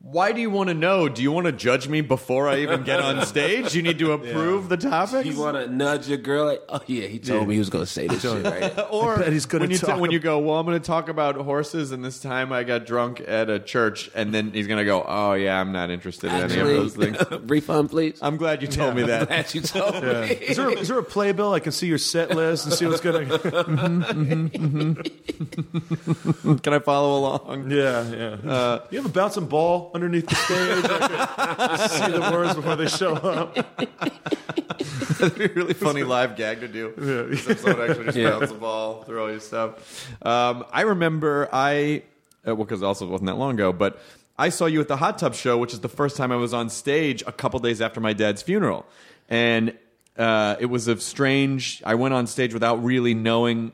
[0.00, 1.08] Why do you want to know?
[1.08, 3.74] Do you want to judge me before I even get on stage?
[3.74, 5.26] You need to approve the topics.
[5.26, 6.46] You want to nudge your girl?
[6.46, 8.44] Like, oh yeah, he told me he was going to say this shit.
[8.44, 8.78] Right?
[8.90, 11.08] or bet he's gonna when you talk when you go, well, I'm going to talk
[11.08, 14.78] about horses, and this time I got drunk at a church, and then he's going
[14.78, 17.18] to go, oh yeah, I'm not interested in any of those things.
[17.50, 18.20] Refund, please.
[18.22, 19.26] I'm glad you told me that.
[19.26, 20.10] Glad you told me.
[20.30, 21.52] Is there, is there a playbill?
[21.52, 23.38] I can see your set list and see what's going to.
[23.38, 24.02] Mm-hmm,
[24.46, 26.54] mm-hmm, mm-hmm.
[26.58, 27.70] Can I follow along?
[27.70, 28.50] Yeah, yeah.
[28.50, 30.84] Uh, you have a bouncing ball underneath the stage.
[31.38, 33.54] I can see the words before they show up.
[35.18, 36.92] That'd be a really funny live gag to do.
[37.38, 37.54] Yeah.
[37.56, 38.30] Someone actually just Yeah.
[38.30, 40.08] bounce the ball through all your stuff.
[40.24, 42.02] Um, I remember I,
[42.46, 44.00] uh, well, because also it wasn't that long ago, but
[44.38, 46.54] I saw you at the Hot Tub Show, which is the first time I was
[46.54, 48.86] on stage a couple days after my dad's funeral.
[49.28, 49.76] And
[50.16, 53.72] uh, it was a strange, I went on stage without really knowing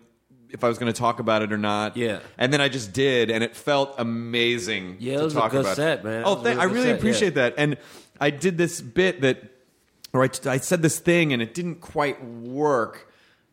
[0.54, 1.96] if I was going to talk about it or not.
[1.96, 2.20] Yeah.
[2.38, 5.50] And then I just did, and it felt amazing Yeah, it to was a talk
[5.50, 5.76] good about.
[5.76, 6.22] set, man.
[6.24, 7.42] Oh, a thank, I really good really set, appreciate yeah.
[7.50, 7.54] that.
[7.58, 7.76] And
[8.20, 9.42] I did this bit that,
[10.12, 13.12] or I, I said this thing and it didn't quite work,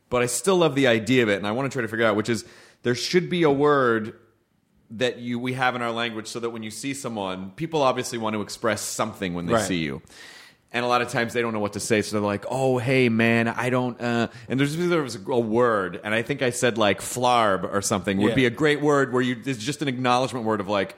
[0.10, 2.06] but I still love the idea of it, and I want to try to figure
[2.06, 2.46] out which is
[2.84, 4.16] there should be a word
[4.92, 8.18] that you we have in our language so that when you see someone, people obviously
[8.20, 9.68] want to express something when they Right.
[9.68, 10.02] see you.
[10.74, 12.78] And a lot of times they don't know what to say, so they're like, "Oh,
[12.78, 16.42] hey, man, I don't." Uh, and there's there was a, a word, and I think
[16.42, 18.36] I said like "flarb" or something would Yeah.
[18.36, 20.96] be a great word where you it's just an acknowledgement word of like,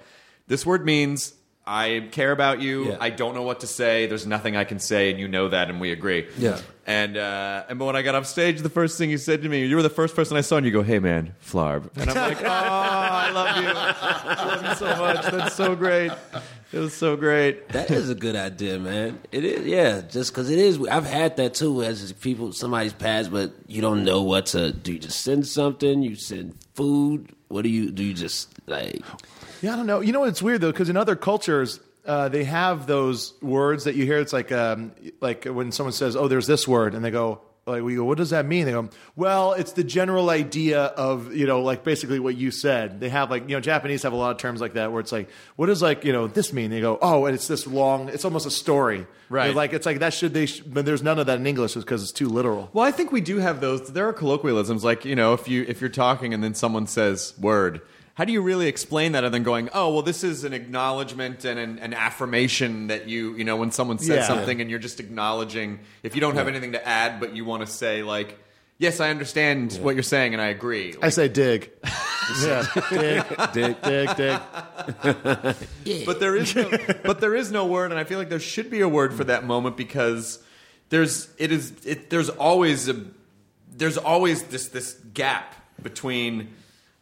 [0.47, 1.33] this word means
[1.65, 2.89] I care about you.
[2.89, 2.97] Yeah.
[2.99, 4.05] I don't know what to say.
[4.05, 6.27] There's nothing I can say, and you know that, and we agree.
[6.38, 6.59] Yeah.
[6.86, 9.49] And uh, and but when I got off stage, the first thing you said to
[9.49, 12.12] me, you were the first person I saw, and you go, "Hey, man, flarb," and
[12.12, 13.69] I'm like, "Oh, I love you.
[13.73, 15.25] I love you so much.
[15.31, 16.12] That's so great.
[16.73, 19.19] It was so great." That is a good idea, man.
[19.31, 20.01] It is, yeah.
[20.01, 21.83] Just because it is, I've had that too.
[21.83, 24.71] As people, somebody's passed, but you don't know what to.
[24.73, 26.01] Do you just send something?
[26.01, 27.31] You send food?
[27.47, 28.03] What do you do?
[28.03, 29.03] You just like
[29.62, 30.01] Yeah, I don't know.
[30.01, 30.29] You know what?
[30.29, 34.19] It's weird though, because in other cultures, uh, they have those words that you hear.
[34.19, 37.82] It's like, um, like when someone says, "Oh, there's this word," and they go, like,
[37.84, 41.45] we go, "What does that mean?" They go, "Well, it's the general idea of you
[41.47, 44.32] know, like basically what you said." They have like you know, Japanese have a lot
[44.32, 46.82] of terms like that where it's like, "What does like you know this mean?" They
[46.82, 48.10] go, "Oh, and it's this long.
[48.10, 49.45] It's almost a story." Right.
[49.45, 50.45] They're like it's like that should they?
[50.45, 52.69] Sh- but there's none of that in English because it's too literal.
[52.73, 53.91] Well, I think we do have those.
[53.91, 57.34] There are colloquialisms, like you know, if you if you're talking and then someone says
[57.39, 57.82] "word,"
[58.15, 61.45] how do you really explain that other than going, "Oh, well, this is an acknowledgement
[61.45, 64.28] and an, an affirmation that you you know when someone says Yeah.
[64.28, 67.65] something and you're just acknowledging if you don't have anything to add, but you want
[67.65, 68.38] to say like,
[68.78, 71.71] "Yes, I understand what you're saying and I agree." I say dig.
[72.43, 73.23] yeah, dig,
[73.54, 74.39] dig, dig, dig.
[76.06, 76.71] but there is no,
[77.04, 79.23] but there is no word, and I feel like there should be a word for
[79.26, 80.39] that moment because
[80.89, 83.04] there's it is it, there's always a
[83.76, 86.54] there's always this this gap between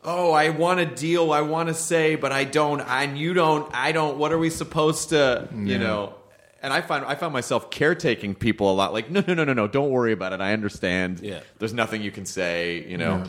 [0.03, 3.73] oh I want to deal I want to say but I don't and you don't
[3.73, 6.15] I don't what are we supposed to you know?
[6.63, 9.53] And I find I found myself caretaking people a lot like no no no no
[9.53, 11.19] no don't worry about it I understand.
[11.21, 11.41] Yeah.
[11.59, 13.23] there's nothing you can say you know?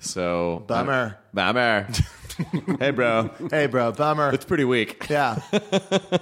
[0.00, 1.18] So Bummer.
[1.32, 1.88] bummer
[2.80, 4.30] hey bro Hey, bro, bummer.
[4.32, 5.38] it's pretty weak Yeah.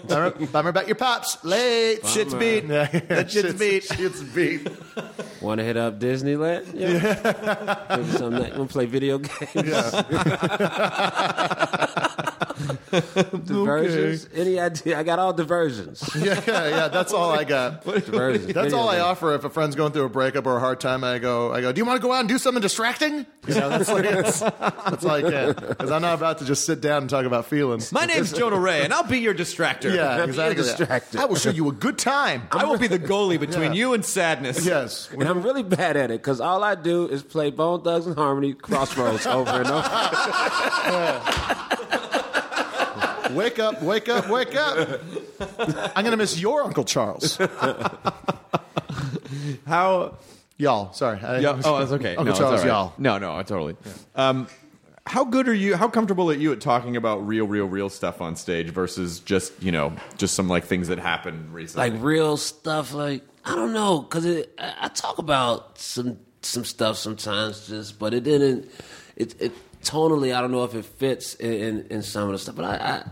[0.08, 1.42] bummer, bummer about your pops.
[1.44, 2.04] Late.
[2.06, 2.64] Shit's beat.
[2.64, 3.84] Yeah, That shit's beat.
[3.84, 4.68] Shit's beat.
[5.40, 6.72] want to hit up Disneyland?
[6.74, 7.96] Yeah.
[7.96, 8.32] Maybe some.
[8.34, 9.52] Want to play video games?
[13.44, 14.28] diversions?
[14.34, 14.98] Any idea?
[14.98, 16.08] I got all diversions.
[16.16, 16.88] Yeah, yeah, yeah.
[16.88, 17.84] That's all I got.
[17.84, 18.46] diversions.
[18.46, 20.80] That's Video all I offer if a friend's going through a breakup or a hard
[20.80, 21.04] time.
[21.04, 21.72] I go, I go.
[21.72, 23.26] Do you want to go out and do something distracting?
[23.46, 26.64] You know, that's like that's, that's all I can because I'm not about to just
[26.64, 27.90] sit down and talk about feelings.
[27.92, 29.94] My name's Jonah Ray, and I'll be your distractor.
[29.94, 30.62] yeah, exactly.
[30.62, 31.20] distracted.
[31.20, 32.42] I will show you a good time.
[32.52, 33.78] I will be the goalie between Yeah.
[33.78, 34.64] you and sadness.
[34.64, 35.08] Yes.
[35.12, 39.26] And I'm really bad at it because all I do is play Bone Thugs-n-Harmony Crossroads
[39.26, 39.82] over and over.
[43.34, 43.82] Wake up!
[43.82, 44.28] Wake up!
[44.28, 45.00] Wake up!
[45.96, 47.38] I'm gonna miss your Uncle Charles.
[49.66, 50.16] How?
[50.58, 51.18] Y'all, sorry.
[51.20, 51.60] I, Yeah.
[51.64, 52.16] Oh, that's okay.
[52.16, 52.66] Uncle no, Charles, all right.
[52.66, 52.92] y'all.
[52.98, 53.76] No, no, I totally.
[54.14, 54.46] Um,
[55.06, 55.76] how good are you?
[55.76, 59.60] How comfortable are you at talking about real, real, real stuff on stage versus just
[59.62, 61.90] you know just some like things that happened recently?
[61.90, 62.92] like real stuff.
[62.94, 68.14] Like I don't know, cause I, I talk about some some stuff sometimes, just but
[68.14, 68.70] it didn't.
[69.16, 72.38] It, it tonally, I don't know if it fits in, in, in some of the
[72.38, 73.04] stuff, but I, I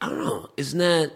[0.00, 0.48] I don't know.
[0.56, 1.10] It's not.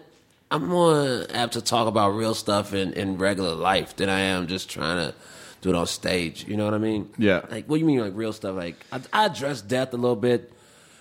[0.51, 4.45] I'm more apt to talk about real stuff in, in regular life than I am
[4.47, 5.15] just trying to
[5.61, 6.45] do it on stage.
[6.47, 7.09] You know what I mean?
[7.17, 7.41] Yeah.
[7.49, 8.55] Like, what do you mean, like real stuff?
[8.55, 10.53] Like, I, I address death a little bit,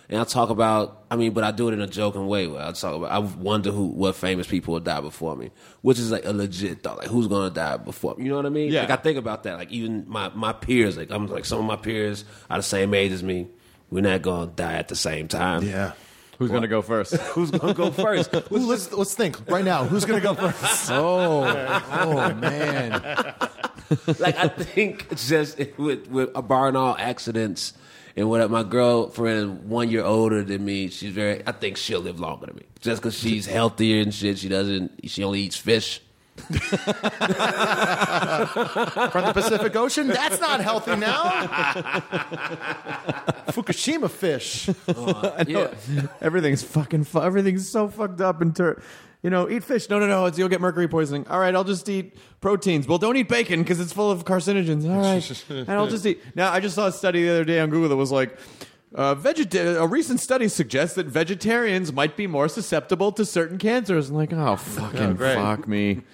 [0.08, 1.04] and I talk about.
[1.10, 2.46] I mean, but I do it in a joking way.
[2.46, 3.10] Where I talk about.
[3.10, 5.50] I wonder who, what famous people will die before me,
[5.82, 6.98] which is like a legit thought.
[6.98, 8.14] Like, who's gonna die before?
[8.16, 8.24] me?
[8.24, 8.72] You know what I mean?
[8.72, 8.82] Yeah.
[8.82, 9.58] Like, I think about that.
[9.58, 10.96] Like, even my my peers.
[10.96, 13.48] Like, I'm like some of my peers are the same age as me.
[13.90, 15.64] We're not gonna die at the same time.
[15.64, 15.92] Yeah.
[16.42, 17.14] Who's going to go first?
[17.34, 18.34] Who's gonna go first?
[18.52, 19.84] Ooh, let's let's think right now.
[19.84, 20.90] Who's gonna go first?
[20.90, 21.44] oh,
[21.92, 22.90] oh man.
[24.18, 27.74] like I think it's just with with a barring all accidents
[28.16, 31.46] and what my girlfriend one year older than me, she's very.
[31.46, 34.38] I think she'll live longer than me just because she's healthier and shit.
[34.38, 35.08] She doesn't.
[35.08, 36.00] She only eats fish.
[36.42, 36.56] From
[39.24, 40.08] the Pacific Ocean?
[40.08, 41.22] That's not healthy now.
[43.48, 44.68] Fukushima fish.
[44.88, 45.68] Oh, yeah,
[46.20, 47.04] Everything's fucking.
[47.04, 48.80] Fu- everything's so fucked up and ter-
[49.22, 49.88] you know, eat fish.
[49.88, 50.26] No, no, no.
[50.26, 51.26] It's, you'll get mercury poisoning.
[51.28, 52.88] All right, I'll just eat proteins.
[52.88, 54.88] Well, don't eat bacon because it's full of carcinogens.
[54.88, 56.20] All right, and I'll just eat.
[56.34, 58.36] Now, I just saw a study the other day on Google that was like.
[58.94, 64.10] Uh, vegeta- a recent study suggests that vegetarians might be more susceptible to certain cancers.
[64.10, 65.36] I'm like, oh, fucking great.
[65.36, 66.02] fuck me.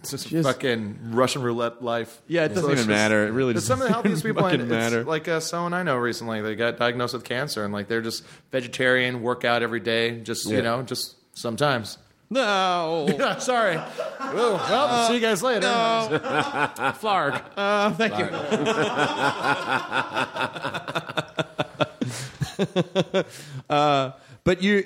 [0.00, 2.22] It's just, fucking Russian roulette life.
[2.28, 3.26] Yeah, it doesn't it's even just- matter.
[3.26, 5.00] It really But doesn't some of the healthiest people, fucking and matter.
[5.00, 8.00] it's like uh, someone I know recently, they got diagnosed with cancer, and like they're
[8.00, 10.58] just vegetarian, work out every day, just Yeah.
[10.58, 11.98] you know, just sometimes.
[12.30, 13.08] No.
[13.40, 13.74] Sorry.
[13.74, 15.66] Well, well, see you guys later.
[17.00, 17.42] Flarg.
[17.56, 18.16] Uh, thank
[21.58, 21.64] you.
[23.70, 24.12] uh,
[24.44, 24.84] but you,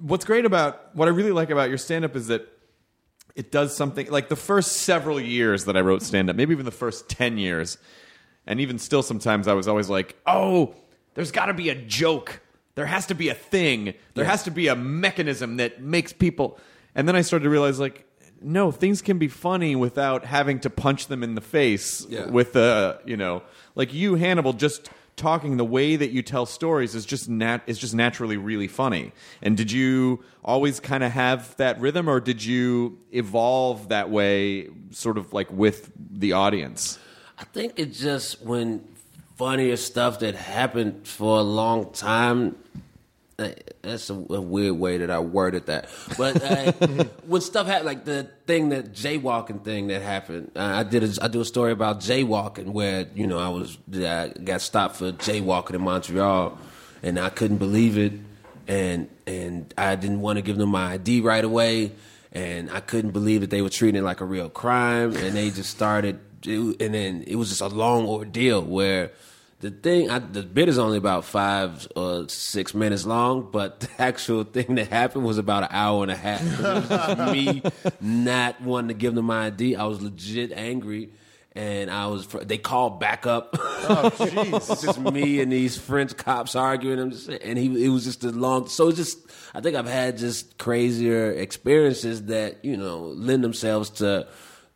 [0.00, 2.46] what's great about what I really like about your stand up is that
[3.34, 6.64] it does something like the first several years that I wrote stand up, maybe even
[6.64, 7.78] the first 10 years,
[8.46, 10.74] and even still sometimes I was always like, oh,
[11.14, 12.40] there's got to be a joke.
[12.74, 13.94] There has to be a thing.
[14.14, 16.58] There has to be a mechanism that makes people.
[16.94, 18.04] And then I started to realize, like,
[18.40, 22.26] no, things can be funny without having to punch them in the face Yeah.
[22.30, 23.42] with a, you know,
[23.74, 27.78] like you, Hannibal, just talking the way that you tell stories is just nat is
[27.78, 29.12] just naturally really funny.
[29.42, 34.68] And did you always kind of have that rhythm, or did you evolve that way,
[34.90, 36.98] sort of like with the audience?
[37.38, 38.84] I think it's just when
[39.36, 42.56] funnier stuff that happened for a long time.
[43.38, 46.72] That's a, a weird way that I worded that, but uh,
[47.26, 51.04] when stuff happened, like the thing that jaywalking thing that happened, uh, I did.
[51.04, 54.96] A, I do a story about jaywalking where you know I was I got stopped
[54.96, 56.58] for jaywalking in Montreal,
[57.04, 58.14] and I couldn't believe it,
[58.66, 61.92] and and I didn't want to give them my ID right away,
[62.32, 65.50] and I couldn't believe that they were treating it like a real crime, and they
[65.50, 69.12] just started, and then it was just a long ordeal where
[69.60, 73.88] the thing, I, the bit is only about five or six minutes long, but the
[73.98, 76.42] actual thing that happened was about an hour and a half.
[76.42, 77.62] It was just me
[78.00, 79.76] not wanting to give them my ID.
[79.76, 81.10] I was legit angry.
[81.54, 83.56] And I was, they called back up.
[83.58, 84.70] Oh, jeez.
[84.70, 87.00] it's just me and these French cops arguing.
[87.00, 89.18] I'm just, and he, it was just a long, so it's just,
[89.54, 94.28] I think I've had just crazier experiences that, you know, lend themselves to,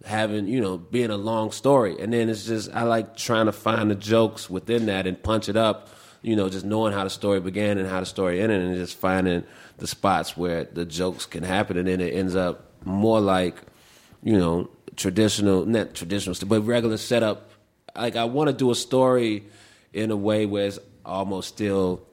[0.05, 1.99] having you know being a long story.
[2.01, 5.49] And then it's just i like trying to find the jokes within that and punch
[5.49, 5.89] it up
[6.23, 8.97] you know just knowing how the story began and how the story ended and just
[8.97, 9.45] finding
[9.79, 11.77] the spots where the jokes can happen.
[11.77, 13.57] And then it ends up more like
[14.23, 17.51] you know traditional not traditional but regular setup.
[17.95, 19.45] Like i want to do a story
[19.93, 22.07] in a way where it's almost still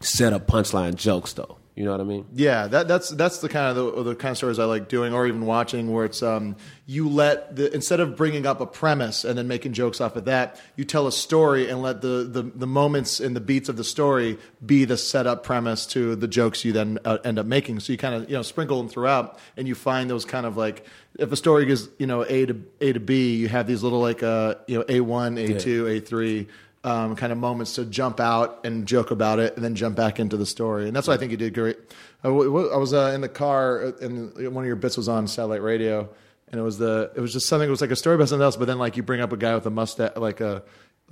[0.00, 3.48] set up punchline jokes though you know what i mean Yeah, that, that's that's the
[3.48, 6.22] kind of the, the kind of stories I like doing, or even watching, where it's
[6.22, 6.56] um,
[6.86, 10.26] you let the instead of bringing up a premise and then making jokes off of
[10.26, 13.76] that, you tell a story and let the the, the moments and the beats of
[13.76, 17.80] the story be the setup premise to the jokes you then uh, end up making.
[17.80, 20.56] So you kind of you know sprinkle them throughout, and you find those kind of
[20.56, 20.86] like
[21.18, 24.00] if a story goes you know A to A to B, you have these little
[24.00, 26.48] like uh you know A one, A two, A three
[26.84, 30.20] um, kind of moments to jump out and joke about it, and then jump back
[30.20, 30.86] into the story.
[30.86, 31.78] And that's what I think you did great.
[32.22, 35.08] I, w- I was uh, in the car, uh, and one of your bits was
[35.08, 36.08] on satellite radio,
[36.48, 37.66] and it was the it was just something.
[37.66, 39.36] It was like a story about something else, but then like you bring up a
[39.36, 40.62] guy with a mustache, like a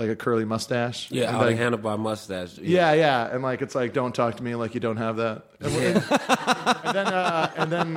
[0.02, 1.10] like a curly mustache.
[1.10, 4.54] yeah and like, handlebar mustache yeah, yeah, and like it's like don't talk to me
[4.54, 5.44] like you don't have that.
[5.62, 6.02] And,
[6.84, 7.96] and then uh, and then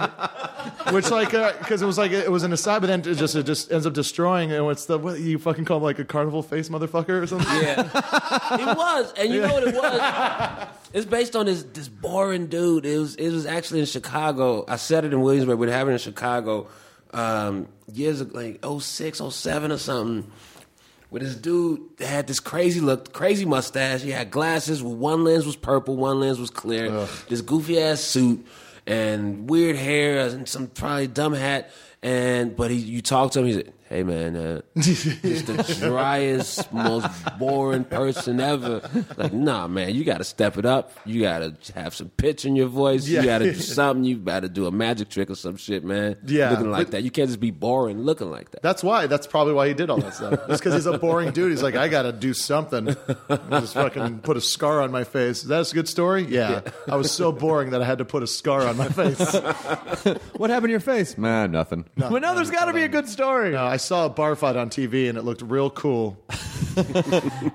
[0.94, 3.44] which like because it was like it was an aside, but then it just it
[3.44, 4.52] just ends up destroying.
[4.52, 7.48] And what's the what you fucking call him, like a carnival face motherfucker or something?
[7.62, 10.68] Yeah, it was, and you know what it was?
[10.94, 12.86] It's based on this this boring dude.
[12.86, 14.64] It was it was actually in Chicago.
[14.68, 16.68] I said it in Williamsburg, but it happened in Chicago
[17.14, 20.32] um, years ago, like 06, 07 or something.
[21.10, 24.02] Where this dude that had this crazy look, crazy mustache.
[24.02, 24.84] He had glasses.
[24.84, 27.08] With one lens was purple, one lens was clear.
[27.30, 28.46] This goofy ass suit
[28.88, 31.72] and weird hair and some probably dumb hat.
[32.02, 36.72] And but he, you talk to him, he's like, "Hey man, uh, he's the driest,
[36.74, 37.08] most
[37.40, 38.82] boring person ever."
[39.18, 40.92] Like, nah, man, you got to step it up.
[41.06, 43.08] You got to have some pitch in your voice.
[43.08, 43.22] Yeah.
[43.22, 44.04] You got to do something.
[44.04, 46.18] You got to do a magic trick or some shit, man.
[46.26, 46.52] Yeah.
[46.52, 47.04] looking like But- that.
[47.04, 48.62] You can't just be boring looking like that.
[48.62, 49.08] That's why.
[49.08, 50.34] That's probably why he did all that stuff.
[50.50, 51.52] It's because he's a boring dude.
[51.52, 52.96] He's like, I got to do something.
[53.30, 55.42] I just fucking put a scar on my face.
[55.44, 56.24] That's a good story?
[56.24, 56.62] Yeah.
[56.90, 59.20] I was so boring that I had to put a scar on my face.
[60.38, 61.18] What happened to your face?
[61.18, 61.86] Nah, nothing.
[61.96, 63.52] but now there's got to be a good story.
[63.52, 66.18] No, I saw a bar fight on TV and it looked real cool.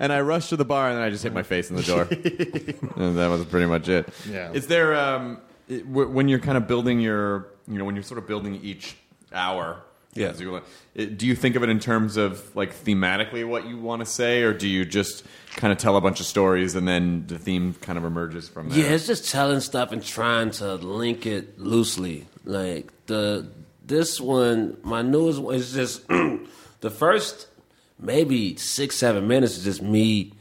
[0.00, 1.82] and I rushed to the bar, and then I just hit my face in the
[1.82, 2.02] door.
[3.02, 4.06] and that was pretty much it.
[4.28, 4.52] Yeah.
[4.52, 8.02] Is there um, it, w- when you're kind of building your, you know, when you're
[8.02, 8.96] sort of building each
[9.32, 9.82] hour?
[10.12, 10.28] Yeah.
[10.28, 10.62] as you go-
[10.94, 14.06] it- do you think of it in terms of like thematically what you want to
[14.06, 15.24] say, or do you just
[15.56, 18.68] kind of tell a bunch of stories and then the theme kind of emerges from
[18.68, 18.78] there?
[18.78, 22.26] Yeah, it's just telling stuff and trying to link it loosely.
[22.44, 23.50] Like the
[23.90, 26.06] this one, my newest one is just
[26.80, 27.48] the first
[27.98, 30.32] maybe six seven minutes is just me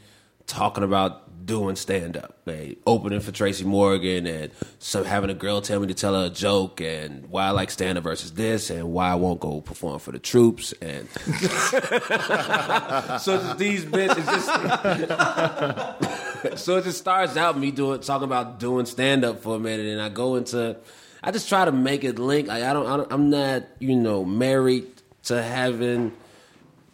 [0.46, 2.38] talking about doing stand up,
[2.86, 6.30] opening for Tracy Morgan and some having a girl tell me to tell her a
[6.30, 9.98] joke and why I like stand up versus this and why I won't go perform
[9.98, 11.08] for the troops and
[13.20, 14.46] so these bits it's just
[16.64, 19.86] so it just starts out me doing talking about doing stand up for a minute,
[19.86, 20.76] and I go into.
[21.22, 22.48] I just try to make it link.
[22.48, 23.12] Like I don't, I don't.
[23.12, 24.86] I'm not, you know, married
[25.24, 26.12] to having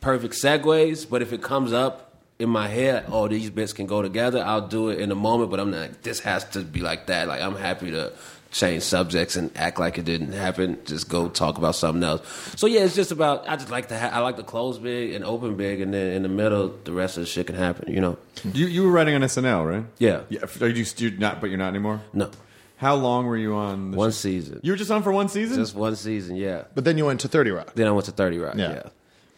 [0.00, 4.02] perfect segues, but if it comes up in my head, oh, these bits can go
[4.02, 5.50] together, I'll do it in a moment.
[5.50, 6.02] But I'm not.
[6.02, 7.28] This has to be like that.
[7.28, 8.12] Like I'm happy to
[8.50, 10.78] change subjects and act like it didn't happen.
[10.86, 12.26] Just go talk about something else.
[12.56, 13.48] So yeah, it's just about.
[13.48, 13.98] I just like to.
[13.98, 16.92] Ha- I like to close big and open big, and then in the middle, the
[16.92, 17.92] rest of the shit can happen.
[17.92, 18.18] You know.
[18.52, 19.84] You you were writing on SNL, right?
[19.98, 20.22] Yeah.
[20.28, 20.46] Yeah.
[20.60, 21.40] Are you, you not?
[21.40, 22.00] But you're not anymore.
[22.12, 22.30] No.
[22.76, 23.90] How long were you on?
[23.92, 24.14] The One show?
[24.14, 24.60] season.
[24.62, 25.56] You were just on for one season.
[25.56, 26.64] Just one season, yeah.
[26.74, 27.72] But then you went to 30 Rock.
[27.74, 28.70] Then I went to 30 Rock, Yeah.
[28.72, 28.82] yeah.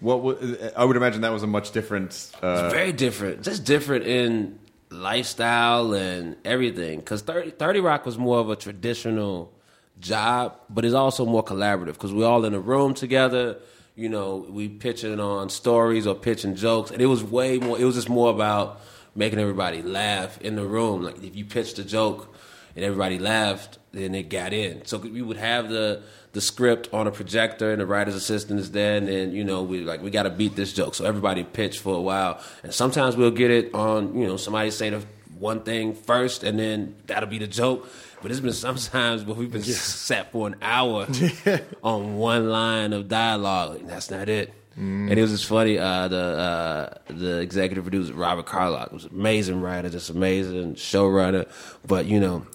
[0.01, 0.35] What wa-
[0.77, 2.31] I would imagine that was a much different.
[2.43, 3.43] Uh, Very different.
[3.43, 4.59] Just different in
[4.91, 6.99] lifestyle and everything.
[6.99, 9.53] Because 30, 30 Rock was more of a traditional
[10.01, 13.57] job, but it's also more collaborative because we're all in a room together.
[13.97, 16.91] You know, we pitching on stories or pitching jokes.
[16.93, 18.81] And it was way more, it was just more about
[19.17, 21.03] making everybody laugh in the room.
[21.03, 22.33] Like if you pitched a joke
[22.79, 24.85] and everybody laughed, then it got in.
[24.85, 26.01] So we would have the
[26.33, 29.65] the script on a projector and the writer's assistant is there and then, you know,
[29.65, 30.95] we like we gotta beat this joke.
[30.95, 32.41] So everybody pitched for a while.
[32.63, 35.03] And sometimes we'll get it on, you know, somebody say the
[35.41, 37.89] one thing first and then that'll be the joke.
[38.23, 41.09] But it's been sometimes where we've been sat for an hour
[41.83, 43.81] on one line of dialogue.
[43.81, 44.55] And that's not it.
[44.77, 45.77] And it was just funny.
[45.77, 51.49] Uh, the uh, the executive producer Robert Carlock was an amazing writer, just amazing showrunner.
[51.85, 52.47] But you know,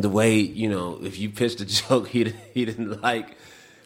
[0.00, 3.36] the way you know, if you pitched a joke he he didn't like,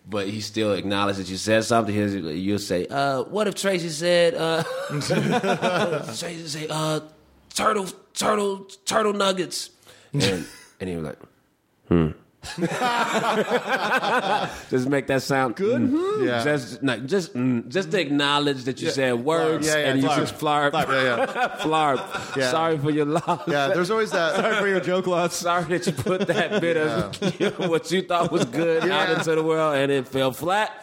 [0.09, 1.95] but he still acknowledged that you said something.
[1.95, 4.63] You'll say, uh, "What if Tracy said?" Uh,
[6.17, 7.01] Tracy say, uh,
[7.55, 9.71] "Turtle, turtle, turtle nuggets,"
[10.13, 10.47] and
[10.81, 11.19] and he was like,
[11.89, 12.09] "Hmm."
[14.71, 15.91] just make that sound good.
[16.23, 16.43] Yeah.
[16.45, 20.09] Just no, just mm, just to acknowledge that you said words Yeah, yeah, and you
[20.09, 20.73] just flarb.
[20.73, 22.35] Yeah, yeah.
[22.37, 22.51] Yeah.
[22.51, 23.43] Sorry for your loss.
[23.47, 24.37] Yeah, there's always that.
[24.41, 25.35] Sorry for your joke loss.
[25.37, 29.43] Sorry that you put that bit of what you thought was good out into the
[29.43, 30.81] world and it fell flat.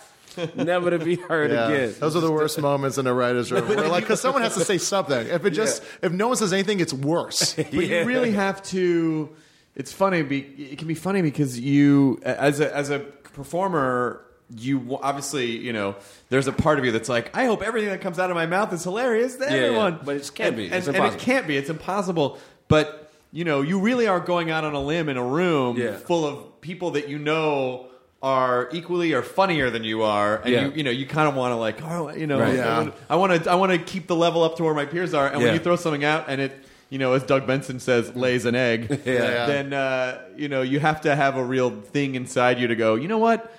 [0.55, 1.95] Never to be heard Yeah, again.
[1.99, 3.67] those are the worst moments in a writer's room.
[3.67, 5.27] Like, because someone has to say something.
[5.27, 7.53] If it just, if no one says anything, it's worse.
[7.55, 9.29] But you really have to.
[9.75, 10.21] It's funny.
[10.21, 10.39] Be,
[10.71, 14.21] it can be funny because you, as a as a performer,
[14.55, 15.95] you obviously you know
[16.29, 18.45] there's a part of you that's like, I hope everything that comes out of my
[18.45, 19.49] mouth is hilarious to yeah.
[19.51, 19.99] everyone.
[20.03, 20.65] But it can't And- be.
[20.65, 21.23] and, It's and it impossible.
[21.23, 21.57] can't be.
[21.57, 22.37] It's impossible.
[22.67, 25.95] But you know, you really are going out on a limb in a room Yeah.
[25.95, 27.87] full of people that you know.
[28.23, 30.65] Are equally or funnier than you are, and Yeah.
[30.67, 32.53] you you know you kind of want to like oh you know Right.
[32.53, 32.91] Yeah.
[33.09, 35.25] I want to I want to keep the level up to where my peers are,
[35.27, 36.51] and when you throw something out and it
[36.91, 39.47] you know as Doug Benson says lays an egg, Yeah.
[39.47, 42.93] then uh, you know you have to have a real thing inside you to go.
[42.93, 43.51] You know what?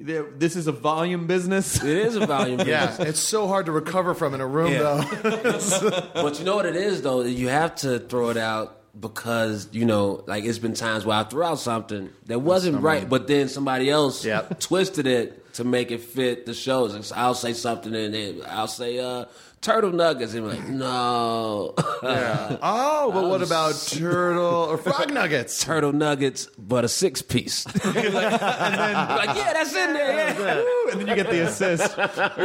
[0.00, 1.82] This is a volume business.
[1.82, 2.60] It is a volume.
[2.66, 3.08] Yeah, business.
[3.10, 5.04] it's so hard to recover from in a room, Yeah.
[5.22, 6.10] though.
[6.14, 7.22] But you know what it is though?
[7.22, 11.24] You have to throw it out because you know, like it's been times where I
[11.24, 14.60] threw out something that wasn't right, but then somebody else Yep.
[14.60, 17.10] twisted it to make it fit the shows.
[17.12, 19.24] I'll say something and then I'll say uh,
[19.60, 22.56] turtle nuggets, and we're like, no, Yeah.
[22.62, 25.62] Oh, but what about turtle or frog nuggets?
[25.64, 27.66] turtle nuggets, but a six piece.
[27.84, 30.12] like, yeah, that's in there.
[30.38, 30.92] Yeah.
[30.92, 31.96] and then you get the assist.
[31.98, 32.04] Or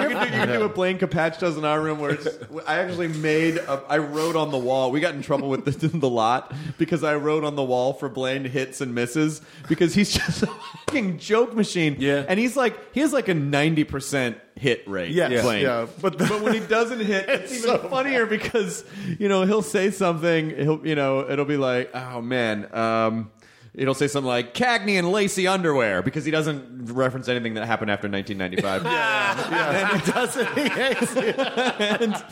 [0.10, 2.28] you can do, you can do what Blaine Capatch does in our room, where it's,
[2.68, 4.92] I actually made, a, I wrote on the wall.
[4.92, 8.10] We got in trouble with the, the lot because I wrote on the wall for
[8.10, 11.96] Blaine hits and misses because he's just a fucking joke machine.
[12.00, 12.26] Yeah.
[12.28, 15.12] and he's like, he has like a ninety percent hit rate.
[15.12, 15.32] Yes,
[15.62, 18.84] yeah, but but- but when he doesn't hit, it's, even funnier because
[19.20, 20.50] you know he'll say something.
[20.52, 22.74] He'll you know it'll be like, oh man.
[22.76, 23.32] um
[23.76, 27.90] It'll say something like Cagney and Lacey underwear because he doesn't reference anything that happened
[27.90, 28.84] after 1995.
[28.94, 30.56] Yeah, doesn't.
[30.56, 31.40] He hates it.
[31.40, 32.24] and,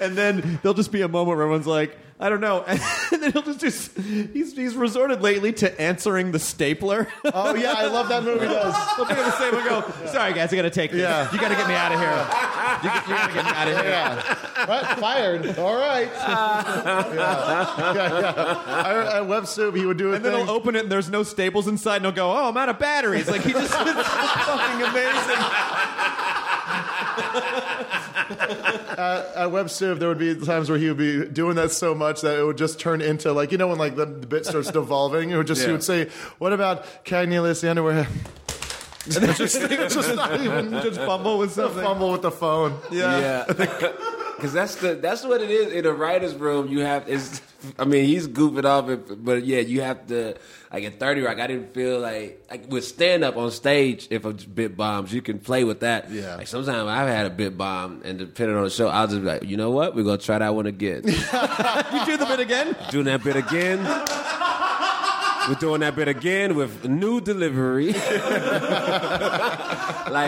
[0.00, 2.64] and then there'll just be a moment where everyone's like, I don't know.
[3.12, 4.00] And then he'll just do,
[4.32, 7.08] he's, he's resorted lately to answering the stapler.
[7.34, 8.46] Oh yeah, I love that movie.
[8.46, 11.00] Does He'll pick up the stapler and go, sorry guys, I gotta take this.
[11.00, 11.30] Yeah.
[11.32, 12.10] You gotta get me out of here.
[12.82, 13.84] You, you gotta get me out of here.
[13.90, 14.66] yeah.
[14.66, 14.98] What?
[14.98, 15.58] Fired.
[15.58, 16.08] All right.
[16.12, 17.14] yeah.
[17.14, 18.64] Yeah, yeah.
[18.66, 20.16] I, at Web Soup, he would do it.
[20.16, 20.46] And then thing.
[20.46, 22.78] he'll open it and there's no staples inside and he'll go, oh, I'm out of
[22.78, 23.28] batteries.
[23.28, 25.42] Like he just, it's fucking amazing.
[28.98, 32.20] at Web Soup, there would be times where he would be doing that so much
[32.22, 34.70] that it would just turn into like you know when like the, the bit starts
[34.78, 36.08] devolving, it would just he would say,
[36.38, 38.06] "What about Cagney Lacey underwear?"
[39.04, 41.82] And then just, just not even Just fumble with something.
[41.82, 42.78] fumble with the phone.
[42.92, 46.68] Yeah, because that's the that's what it is in a writer's room.
[46.68, 47.40] You have is,
[47.78, 50.34] I mean, he's goofing off, but yeah, you have to
[50.72, 51.38] like in Thirty Rock.
[51.38, 54.08] I didn't feel like like with stand up on stage.
[54.10, 56.10] If a bit bombs, you can play with that.
[56.10, 56.36] Yeah.
[56.36, 59.26] Like sometimes I've had a bit bomb, and depending on the show, I'll just be
[59.26, 61.02] like, you know what, we're gonna try that one again.
[61.92, 62.76] You do the bit again?
[62.90, 63.78] doing that bit again.
[65.48, 67.92] We're doing that bit again with new delivery.
[67.92, 68.04] like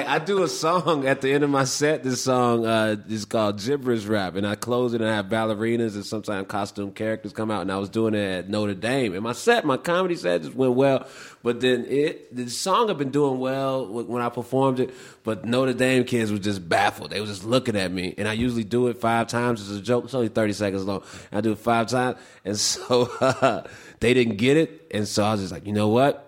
[0.08, 2.02] I do a song at the end of my set.
[2.02, 5.94] This song uh, is called gibberish rap, and I close it and I have ballerinas
[5.94, 7.62] and sometimes costume characters come out.
[7.62, 10.56] And I was doing it at Notre Dame, and my set, my comedy set, just
[10.56, 11.06] went well.
[11.44, 15.74] But then it, the song had been doing well when I performed it, but Notre
[15.74, 17.10] Dame kids were just baffled.
[17.10, 19.80] They were just looking at me, and I usually do it five times as a
[19.80, 20.04] joke.
[20.04, 21.04] It's only thirty seconds long.
[21.30, 23.62] I do it five times, and so uh,
[24.04, 26.23] they didn't get it, and so I was just like, you know what?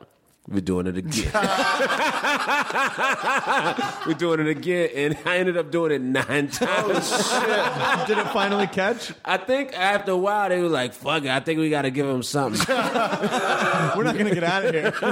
[0.48, 1.32] We're doing it again.
[4.06, 7.10] We're doing it again, and I ended up doing it nine times.
[7.12, 8.06] Oh, shit.
[8.06, 9.12] Did it finally catch?
[9.24, 11.90] I think after a while they were like, "Fuck it, I think we got to
[11.90, 14.92] give him something." We're not gonna get out of here.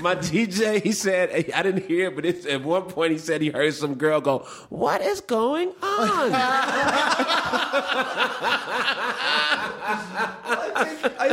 [0.00, 3.42] My DJ, he said, I didn't hear it, but it's, at one point he said
[3.42, 4.38] he heard some girl go,
[4.70, 5.74] "What is going on?"
[11.18, 11.25] I think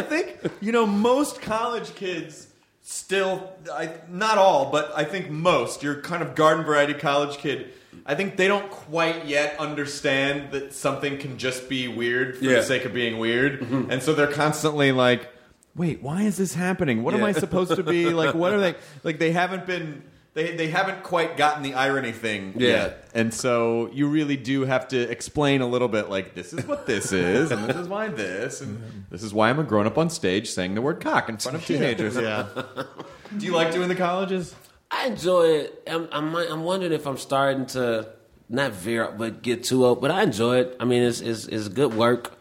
[0.61, 2.47] you know most college kids
[2.81, 7.71] still I not all but I think most your kind of garden variety college kid
[8.05, 12.55] I think they don't quite yet understand that something can just be weird for Yeah.
[12.55, 13.61] the sake of being weird.
[13.61, 13.91] Mm-hmm.
[13.91, 15.29] And so they're constantly like
[15.75, 17.03] wait why is this happening?
[17.03, 18.09] What am I supposed to be?
[18.09, 20.03] Like what are they like they haven't been
[20.33, 22.67] they, they haven't quite gotten the irony thing Yeah.
[22.69, 26.65] yet and so you really do have to explain a little bit like this is
[26.65, 29.85] what this is and this is why this and this is why I'm a grown
[29.87, 32.15] up on stage saying the word cock in front of teenagers.
[32.15, 32.47] Yeah.
[33.37, 34.55] Do you like doing the colleges?
[34.91, 35.83] I enjoy it.
[35.87, 38.09] I'm, I'm, I'm wondering if I'm starting to
[38.47, 40.01] not veer, up, but get too old.
[40.01, 40.75] But I enjoy it.
[40.79, 42.37] I mean, it's it's, it's good work.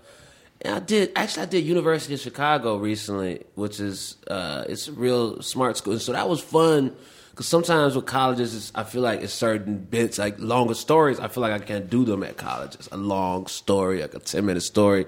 [0.60, 4.92] And I did actually I did University of Chicago recently, which is uh, it's a
[4.92, 5.98] real smart school.
[5.98, 6.94] So that was fun
[7.32, 11.18] because sometimes with colleges, I feel like it's certain bits like longer stories.
[11.18, 12.90] I feel like I can't do them at colleges.
[12.92, 15.06] A long story, like a ten minute story,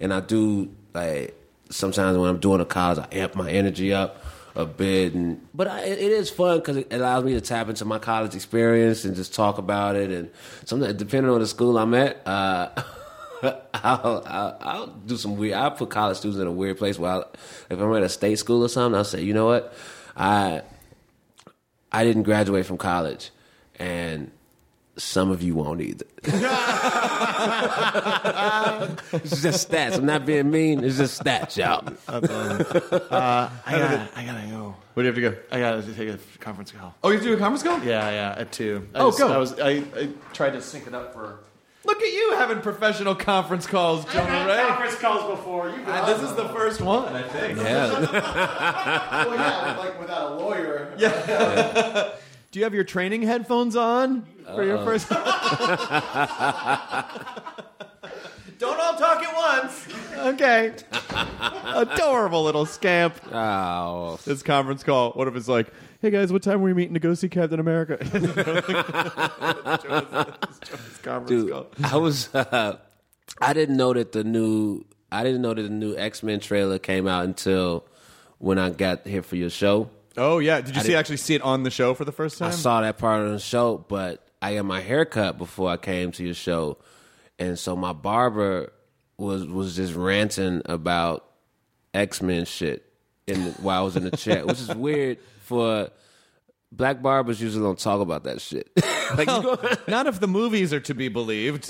[0.00, 1.36] and I do like
[1.70, 4.20] sometimes when I'm doing a college, I amp my energy up
[4.56, 7.84] a bit, and but I, it is fun because it allows me to tap into
[7.84, 10.10] my college experience and just talk about it.
[10.10, 10.28] And
[10.64, 12.82] sometimes, depending on the school I'm at, uh,
[13.74, 15.54] I'll, I'll I'll do some weird.
[15.54, 16.98] I'll put college students in a weird place.
[16.98, 17.30] While
[17.70, 19.72] if I'm at a state school or something, I'll say, you know what,
[20.16, 20.62] I
[21.92, 23.30] I didn't graduate from college,
[23.78, 24.30] and
[24.96, 26.04] some of you won't either.
[29.12, 29.96] it's just stats.
[29.96, 30.84] I'm not being mean.
[30.84, 31.82] It's just stats, y'all.
[33.10, 34.74] Uh, I gotta, I gotta go.
[34.94, 35.56] Where do you have to go?
[35.56, 36.94] I gotta take a conference call.
[37.02, 37.78] Oh, you have to do a conference call?
[37.84, 38.86] Yeah, yeah, at two.
[38.94, 39.28] I Oh, just- go.
[39.32, 41.40] I was, I, I tried to sync it up for.
[41.84, 44.62] Look at you having professional conference calls, Jonah Ray.
[44.66, 45.70] conference calls before.
[45.70, 47.58] You Uh, this is the first one, I think.
[47.58, 47.90] Yeah.
[49.24, 50.92] well, yeah, like without a lawyer.
[50.98, 52.12] Yeah.
[52.52, 55.08] Do you have your training headphones on for your first?
[58.58, 59.86] Don't all talk at once.
[60.16, 60.74] Okay.
[61.74, 63.14] Adorable little scamp.
[63.32, 65.12] Oh, This conference call.
[65.12, 65.68] What if it's like,
[66.02, 67.98] hey guys, what time are we meeting to go see Captain America?
[69.60, 71.66] Joe's conference dude, call.
[71.84, 72.34] I was.
[72.34, 72.78] Uh,
[73.40, 74.84] I didn't know that the new.
[75.12, 77.84] I didn't know that the new X Men trailer came out until
[78.38, 79.90] when I got here for your show.
[80.16, 82.12] Oh yeah, did you I see did- actually see it on the show for the
[82.12, 82.48] first time?
[82.48, 85.76] I saw that part of the show, but I got my hair cut before I
[85.76, 86.78] came to your show,
[87.38, 88.72] and so my barber
[89.20, 91.26] was was just ranting about
[91.92, 92.90] X Men shit
[93.26, 95.90] in while I was in the chat, which is weird for
[96.72, 97.40] black barbers.
[97.40, 98.70] Usually don't talk about that shit.
[99.16, 99.58] like, go-
[99.88, 101.66] Not if the movies are to be believed.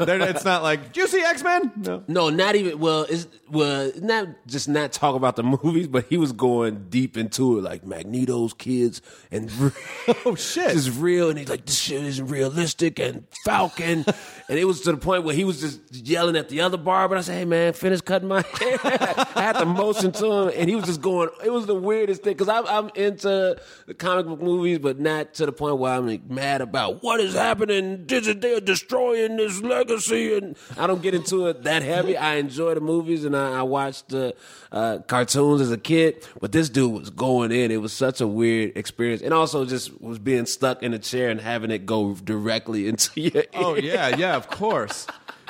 [0.00, 1.72] They're- it's not like, do you see X Men?
[1.76, 2.04] No.
[2.08, 2.78] No, not even.
[2.78, 7.16] Well, it's well, not just not talk about the movies, but he was going deep
[7.16, 9.50] into it, like Magneto's kids and
[10.24, 10.68] Oh shit!
[10.68, 14.04] this is real, and he's like, this shit isn't realistic, and Falcon,
[14.48, 17.16] and it was to the point where he was just yelling at the other barber.
[17.16, 18.78] I said, hey man, finish cutting my hair.
[18.82, 21.28] I had to motion to him, and he was just going.
[21.44, 25.34] It was the weirdest thing because I'm, I'm into the comic book movies, but not
[25.34, 28.06] to the point where I'm like, mad about what is happening.
[28.06, 32.16] They're destroying this legacy, and I don't get into it that heavy.
[32.16, 34.34] I enjoy the movies, and I, I watched the
[34.70, 37.70] uh, cartoons as a kid, but this dude was going in.
[37.70, 41.30] It was such a weird experience, and also just was being stuck in a chair
[41.30, 43.46] and having it go directly into your ear.
[43.54, 45.06] Oh yeah, yeah, of course.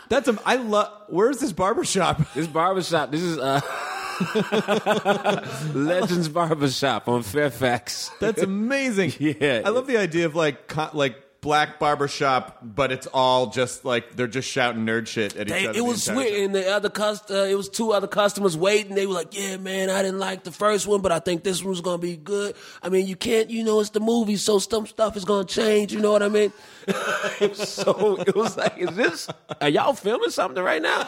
[0.09, 0.39] That's a.
[0.45, 0.93] I love.
[1.09, 2.35] Where's this barbershop?
[2.35, 3.61] This barbershop, this is uh
[5.75, 8.11] Legends Barbershop on Fairfax.
[8.21, 9.13] That's amazing.
[9.25, 9.63] Yeah.
[9.65, 14.17] I love the idea of like co- like black barbershop, but it's all just like
[14.17, 15.79] they're just shouting nerd shit at each They, other.
[15.79, 16.45] it was entire sweet, time.
[16.47, 18.95] and the other cust- uh, it was two other customers waiting.
[18.95, 21.63] They were like, "Yeah, man, I didn't like the first one, but I think this
[21.63, 24.87] one's gonna be good." I mean, you can't, you know, it's the movie, so some
[24.87, 25.93] stuff is gonna change.
[25.93, 26.53] You know what I mean?
[27.55, 29.29] so it was like, is this?
[29.61, 31.07] Are y'all filming something right now?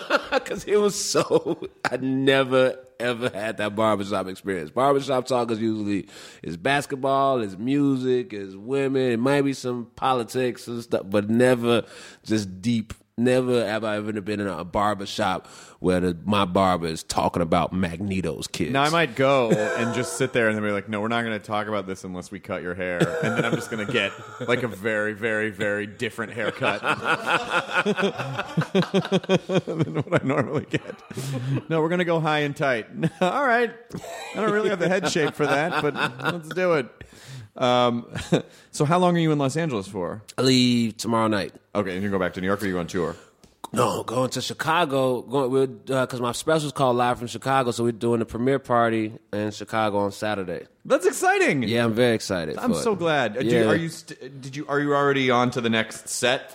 [0.32, 1.60] Because it was so.
[1.90, 4.70] I never ever had that barbershop experience.
[4.70, 6.08] Barbershop talk is usually
[6.42, 9.12] is basketball, is music, is women.
[9.12, 11.84] It might be some politics and stuff, but never
[12.24, 12.94] just deep.
[13.18, 15.46] Never have I ever been in a barbershop
[15.80, 18.72] where the, my barber is talking about Magneto's kids.
[18.72, 21.22] Now I might go and just sit there and then be like, "No, we're not
[21.22, 23.86] going to talk about this unless we cut your hair," and then I'm just going
[23.86, 24.12] to get
[24.48, 26.80] like a very, very, very different haircut
[29.66, 30.82] than what I normally get.
[31.68, 32.86] No, we're going to go high and tight.
[33.20, 33.74] All right,
[34.34, 35.94] I don't really have the head shape for that, but
[36.32, 36.88] let's do it.
[37.56, 38.06] Um,
[38.70, 40.22] so, how long are you in Los Angeles for?
[40.38, 41.52] I leave tomorrow night.
[41.74, 43.16] Okay, and you go back to New York, or you on tour?
[43.74, 45.22] No, going to Chicago.
[45.22, 49.50] Going because my special's called Live from Chicago, so we're doing the premiere party in
[49.50, 50.66] Chicago on Saturday.
[50.84, 51.62] That's exciting.
[51.62, 52.58] Yeah, I'm very excited.
[52.58, 52.82] I'm for it.
[52.82, 53.38] so glad.
[53.38, 53.88] Do you- are you?
[53.88, 54.66] St- did you?
[54.68, 56.54] Are you already on to the next set?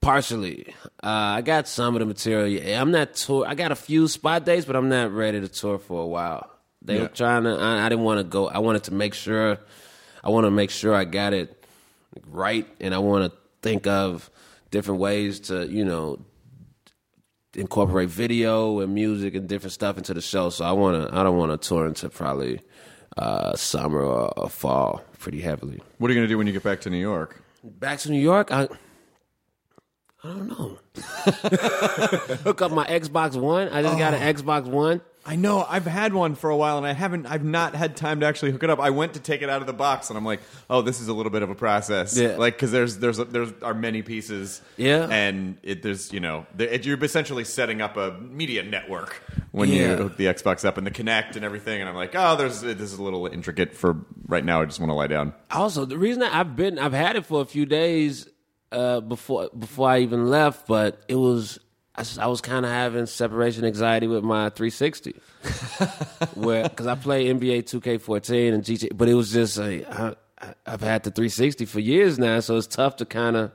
[0.00, 1.06] Partially, uh,
[1.38, 2.46] I got some of the material.
[2.46, 3.44] Yeah, I'm not tour.
[3.46, 6.48] I got a few spot dates, but I'm not ready to tour for a while.
[6.82, 7.02] They Yeah.
[7.02, 7.50] were trying to.
[7.50, 8.48] I, I didn't want to go.
[8.48, 9.58] I wanted to make sure.
[10.28, 11.64] I want to make sure I got it
[12.26, 14.30] right, and I want to think of
[14.70, 16.18] different ways to, you know,
[17.54, 20.50] incorporate video and music and different stuff into the show.
[20.50, 21.18] So I want to.
[21.18, 22.60] I don't want to tour into probably
[23.16, 25.80] uh, summer or, or fall pretty heavily.
[25.96, 27.42] What are you going to do when you get back to New York?
[27.64, 28.68] Back to New York, I
[30.22, 30.78] I don't know.
[32.44, 33.70] Hook up my Xbox One.
[33.70, 35.00] I just got an Xbox One.
[35.26, 37.26] I know I've had one for a while, and I haven't.
[37.26, 38.80] I've not had time to actually hook it up.
[38.80, 40.40] I went to take it out of the box, and I'm like,
[40.70, 42.36] "Oh, this is a little bit of a process." Yeah.
[42.36, 44.62] Like because there's there's there's are many pieces.
[44.76, 45.06] Yeah.
[45.10, 49.68] and it there's you know there, it, you're essentially setting up a media network when
[49.68, 49.90] Yeah.
[49.90, 51.80] you hook the Xbox up and the Kinect and everything.
[51.80, 53.96] And I'm like, "Oh, there's this is a little intricate for
[54.26, 54.62] right now.
[54.62, 57.26] I just want to lie down." Also, the reason that I've been I've had it
[57.26, 58.28] for a few days
[58.72, 61.58] uh, before before I even left, but it was
[61.98, 65.14] I, I was kind of having separation anxiety with my 360,
[66.34, 70.14] where because I play NBA 2K14 and GTA, but it was just like I,
[70.66, 73.50] I've had the 360 for years now, so it's tough to kind of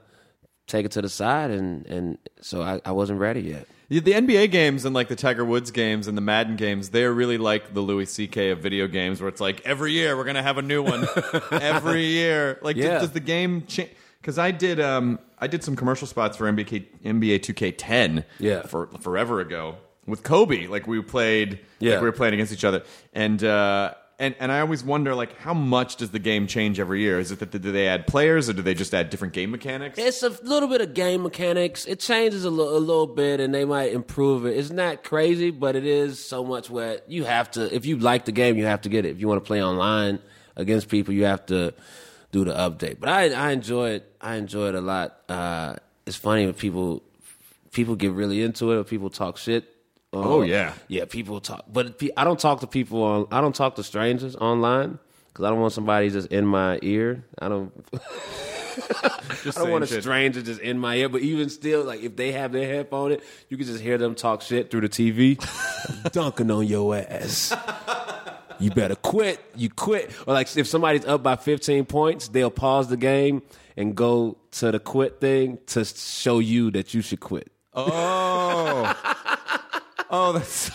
[0.68, 3.68] take it to the side, and and so I, I wasn't ready yet.
[3.90, 7.04] Yeah, the NBA games and like the Tiger Woods games and the Madden games, they
[7.04, 8.50] are really like the Louis C.K.
[8.52, 11.06] of video games, where it's like every year we're gonna have a new one.
[11.52, 12.94] every year, like Yeah.
[12.94, 13.92] does, does the game change?
[14.20, 18.62] Because I did, um, I did some commercial spots for NBA NBA 2K10, Yeah.
[18.64, 19.76] for forever ago
[20.08, 20.68] with Kobe.
[20.68, 21.94] Like we played, Yeah.
[21.94, 22.84] like we were playing against each other,
[23.14, 27.02] and uh, and and I always wonder like how much does the game change every
[27.02, 27.20] year?
[27.20, 29.98] Is it that do they add players or do they just add different game mechanics?
[30.00, 31.86] It's a little bit of game mechanics.
[31.86, 34.56] It changes a little bit, and they might improve it.
[34.58, 37.74] It's not that crazy, but it is so much where you have to.
[37.76, 39.10] If you like the game, you have to get it.
[39.10, 40.20] If you want to play online
[40.56, 41.74] against people, you have to
[42.34, 43.00] do the update.
[43.00, 44.12] But I I enjoy it.
[44.20, 45.18] I enjoy it a lot.
[45.30, 45.76] Uh,
[46.06, 47.02] it's funny when people
[47.72, 49.64] people get really into it or people talk shit.
[50.12, 50.74] Uh, Oh, yeah.
[50.90, 51.06] yeah.
[51.06, 53.28] People talk, but I don't talk to people on.
[53.32, 57.24] I don't talk to strangers online because I don't want somebody just in my ear.
[57.40, 57.72] I don't.
[59.44, 60.02] Just I don't want a shit.
[60.02, 63.20] stranger just in my ear, but even still, like if they have their headphone in,
[63.50, 65.38] you can just hear them talk shit through the TV,
[66.12, 67.54] dunking on your ass.
[68.64, 69.40] You better quit.
[69.56, 70.12] You quit.
[70.26, 73.42] Or like if somebody's up by 15 points, they'll pause the game
[73.76, 77.52] and go to the quit thing to show you that you should quit.
[77.74, 79.38] Oh.
[80.14, 80.70] oh, that's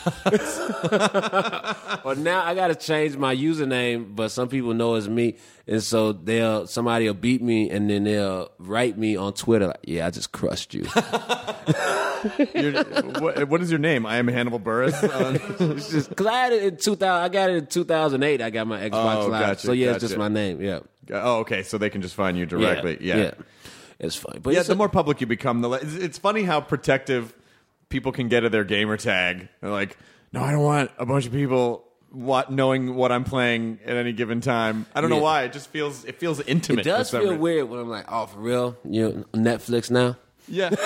[2.04, 5.36] Or now I gotta change my username, but some people know it's me,
[5.66, 9.80] and so they'll somebody will beat me, and then they'll write me on Twitter like,
[9.84, 10.84] "Yeah, I just crushed you."
[12.54, 12.82] You're-
[13.20, 14.04] what, what is your name?
[14.04, 15.02] I am Hannibal Buress.
[15.04, 15.38] Uh,
[15.76, 17.06] It's just because I had it in 2000.
[17.24, 18.42] I got it in 2008.
[18.42, 19.40] I got my Xbox Oh, Live.
[19.46, 20.18] gotcha, so yeah, it's just gotcha.
[20.18, 20.60] my name.
[20.60, 20.80] Yeah,
[21.12, 21.62] oh, okay.
[21.62, 22.98] So they can just find you directly.
[23.00, 23.16] Yeah.
[23.16, 23.30] yeah.
[24.00, 25.82] It's funny, but Yeah, it's the a- more public you become, the less.
[25.82, 27.32] It's, it's funny how protective
[27.88, 29.48] people can get of their gamer tag.
[29.60, 29.96] They're like,
[30.32, 34.12] no, I don't want a bunch of people what knowing what I'm playing at any
[34.12, 34.86] given time.
[34.94, 35.42] I don't know why.
[35.44, 36.86] It just feels it feels intimate.
[36.86, 37.38] it does feel reason.
[37.40, 38.76] weird when I'm like, "Oh, for real?
[38.84, 40.16] You know, Netflix now?"
[40.50, 40.70] Yeah,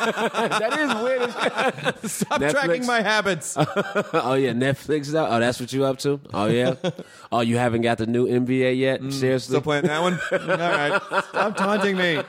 [0.00, 2.10] that is weird.
[2.10, 2.50] stop Netflix.
[2.52, 3.56] tracking my habits.
[3.58, 5.26] oh yeah, Netflix now.
[5.28, 6.20] Oh, that's what you up to?
[6.32, 6.74] Oh yeah.
[7.32, 9.00] oh, you haven't got the new NBA yet?
[9.12, 9.28] Seriously?
[9.28, 10.20] Mm, Still playing that one?
[10.30, 12.22] All right, stop taunting me.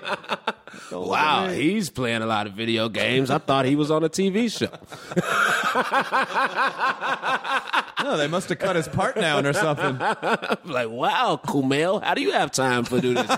[0.90, 3.30] Don't Wow, he's playing a lot of video games.
[3.30, 4.68] I thought he was on a TV show.
[8.04, 9.98] No, they must have cut his part down or something.
[10.00, 13.28] I'm like, wow, Kumail, how do you have time for do this?
[13.28, 13.38] Joan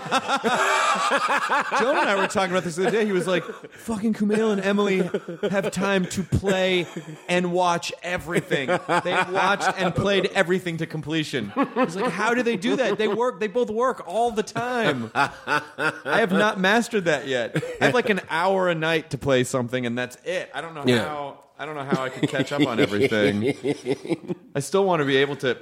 [1.98, 3.04] and I were talking about this the other day.
[3.04, 5.08] He was like, "Fucking Kumail and Emily
[5.50, 6.86] have time to play
[7.28, 8.68] and watch everything.
[8.68, 12.96] They've watched and played everything to completion." He's like, "How do they do that?
[12.96, 13.40] They work.
[13.40, 15.10] They both work all the time.
[15.14, 15.62] I
[16.04, 17.33] have not mastered that yet.
[17.80, 20.50] I have like an hour a night to play something, and that's it.
[20.54, 21.04] I don't know Yeah.
[21.04, 21.40] how.
[21.58, 24.34] I don't know how I can catch up on everything.
[24.56, 25.56] I still want to be able to.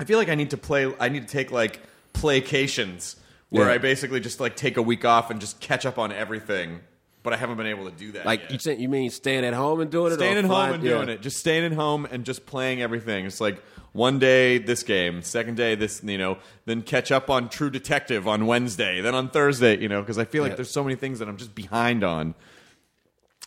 [0.00, 0.90] I feel like I need to play.
[0.98, 1.80] I need to take like
[2.14, 3.16] playcations
[3.50, 3.74] where Yeah.
[3.74, 6.80] I basically just like take a week off and just catch up on everything.
[7.28, 8.24] But I haven't been able to do that.
[8.24, 8.64] Like yet.
[8.64, 10.14] you, you mean staying at home and doing it?
[10.14, 13.26] staying at home and doing it, just staying at home and just playing everything.
[13.26, 13.62] It's like
[13.92, 18.26] one day this game, second day this, you know, then catch up on True Detective
[18.26, 20.56] on Wednesday, then on Thursday, you know, because I feel like Yeah.
[20.56, 22.34] there's so many things that I'm just behind on.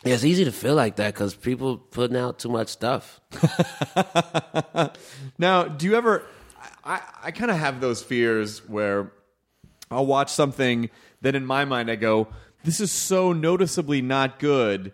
[0.03, 3.19] Yeah, it's easy to feel like that because people putting out too much stuff.
[5.39, 6.23] Now, do you ever?
[6.85, 9.11] I, I kind of have those fears where
[9.89, 12.27] I'll watch something then in my mind I go,
[12.63, 14.93] this is so noticeably not good.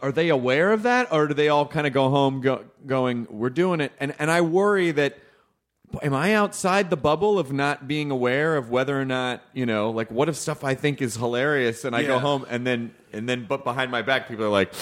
[0.00, 3.26] Are they aware of that, or do they all kind of go home go, going,
[3.30, 3.92] "We're doing it"?
[4.00, 5.18] And and I worry that.
[6.02, 9.90] Am I outside the bubble of not being aware of whether or not you know,
[9.90, 13.28] like, what if stuff I think is hilarious and I go home and then and
[13.28, 14.72] then, but behind my back, people are like,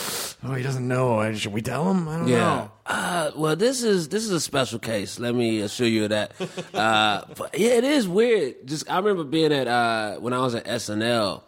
[0.45, 1.35] "Oh, he doesn't know.
[1.35, 2.09] Should we tell him?
[2.09, 5.19] I don't know." Uh, well, this is this is a special case.
[5.19, 6.33] Let me assure you of that.
[6.73, 8.67] uh, but yeah, it is weird.
[8.67, 11.43] Just I remember being at uh, when I was at SNL,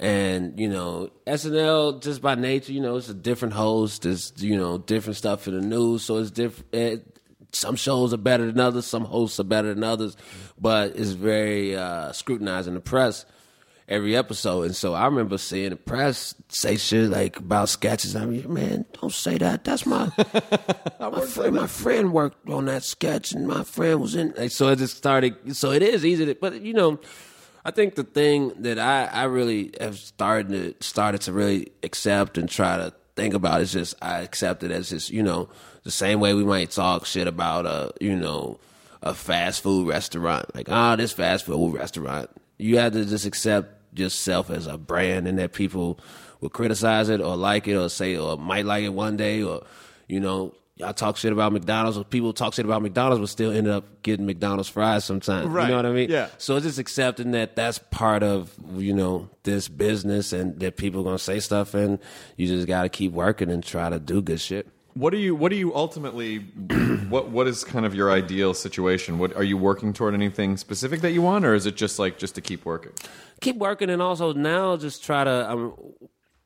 [0.00, 4.06] and you know SNL just by nature, you know, it's a different host.
[4.06, 6.74] It's you know different stuff in the news, so it's different.
[6.74, 7.06] It,
[7.52, 8.86] some shows are better than others.
[8.86, 10.16] Some hosts are better than others,
[10.58, 13.26] but it's very uh, scrutinized in the press
[13.88, 14.62] every episode.
[14.62, 18.16] And so I remember seeing the press say shit like about sketches.
[18.16, 19.64] I mean, man, don't say that.
[19.64, 20.10] That's my
[21.00, 21.56] my friend.
[21.56, 24.32] My friend worked on that sketch, and my friend was in.
[24.38, 25.54] like, So it just started.
[25.56, 26.98] So it is easy to, but you know.
[27.64, 30.48] I think the thing that I, I really have started
[30.80, 34.70] to started to really accept and try to think about is just I accept it
[34.70, 35.48] as just you know
[35.82, 38.58] the same way we might talk shit about a you know
[39.02, 40.54] a fast food restaurant.
[40.54, 42.30] Like ah this fast food restaurant.
[42.56, 45.98] You have to just accept yourself as a brand and that people
[46.40, 49.64] will criticize it or like it or say or might like it one day or
[50.08, 53.52] you know y'all talk shit about McDonald's or people talk shit about McDonald's but still
[53.52, 55.64] end up getting McDonald's fries sometimes Right.
[55.64, 56.28] you know what I mean Yeah.
[56.38, 61.00] so it's just accepting that that's part of you know this business and that people
[61.02, 61.98] are gonna say stuff and
[62.36, 64.68] you just got to keep working and try to do good shit.
[64.94, 66.38] What do you What do you ultimately?
[67.08, 69.18] what What is kind of your ideal situation?
[69.18, 70.14] What are you working toward?
[70.14, 72.90] Anything specific that you want, or is it just like just to keep working?
[73.40, 75.30] Keep working and also now just try to.
[75.50, 75.72] I'm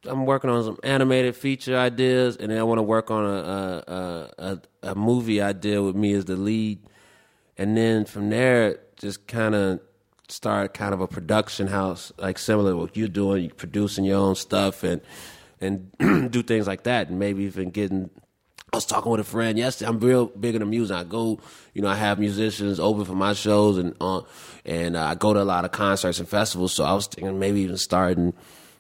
[0.06, 3.28] I'm working on some animated feature ideas and then I want to work on a
[3.28, 3.94] a,
[4.94, 6.78] a movie idea with me as the lead,
[7.58, 9.80] and then from there just kind of
[10.28, 14.18] start kind of a production house like similar to what you're doing, you producing your
[14.18, 15.00] own stuff and
[15.60, 15.90] and
[16.30, 18.10] do things like that, and maybe even getting.
[18.72, 19.88] I was talking with a friend yesterday.
[19.88, 20.96] I'm real big into music.
[20.96, 21.38] I go,
[21.74, 24.22] you know, I have musicians open for my shows, and uh,
[24.64, 26.72] and uh, I go to a lot of concerts and festivals.
[26.72, 28.34] So I was thinking maybe even starting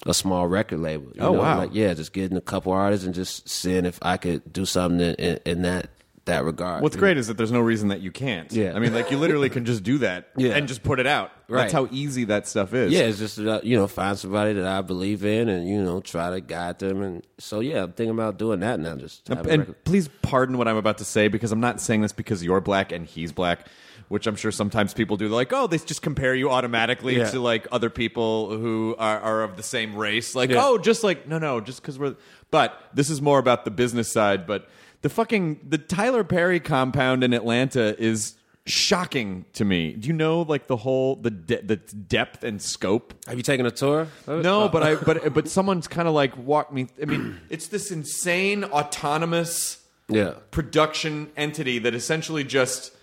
[0.04, 1.12] a small record label.
[1.14, 1.40] you Oh, know?
[1.40, 1.58] wow.
[1.58, 5.00] Like yeah, just getting a couple artists and just seeing if I could do something
[5.00, 5.90] in, in, in that
[6.26, 6.82] that regard.
[6.82, 8.50] What's great is that there's no reason that you can't.
[8.52, 8.72] Yeah.
[8.74, 10.52] I mean, like you literally can just do that Yeah.
[10.54, 11.30] and just put it out.
[11.48, 11.62] Right.
[11.62, 12.92] That's how easy that stuff is.
[12.92, 16.00] Yeah, it's just uh, you know find somebody that I believe in and you know
[16.00, 18.96] try to guide them and so yeah, I'm thinking about doing that now.
[18.96, 22.12] Just have And please pardon what I'm about to say because I'm not saying this
[22.12, 23.66] because you're black and he's black,
[24.08, 25.28] which I'm sure sometimes people do.
[25.28, 27.30] They're like, oh, they just compare you automatically Yeah.
[27.30, 30.34] to like other people who are, are of the same race.
[30.34, 30.62] Like, Yeah.
[30.64, 32.16] oh, just like, no, no, just because we're.
[32.50, 34.46] But this is more about the business side.
[34.46, 34.68] But
[35.04, 39.92] the fucking, the Tyler Perry compound in Atlanta is shocking to me.
[39.92, 43.66] Do you know like the whole, the, de- the depth and scope Have you taken
[43.66, 44.08] a tour?
[44.26, 46.86] no, but I but but someone's kind of like walked me.
[47.02, 50.36] I mean, it's this insane autonomous yeah.
[50.50, 52.93] production entity that essentially just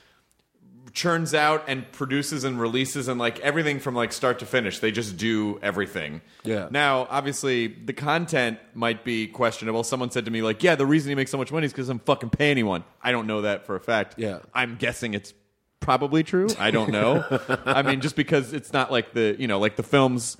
[0.93, 4.79] churns out and produces and releases and like everything from like start to finish.
[4.79, 6.21] They just do everything.
[6.43, 6.67] Yeah.
[6.71, 9.83] Now, obviously, the content might be questionable.
[9.83, 11.89] Someone said to me like, "Yeah, the reason he makes so much money is because
[11.89, 14.15] I'm fucking pay anyone." I don't know that for a fact.
[14.17, 14.39] Yeah.
[14.53, 15.33] I'm guessing it's
[15.79, 16.47] probably true.
[16.59, 17.23] I don't know.
[17.65, 20.37] I mean, just because it's not like the you know like the films.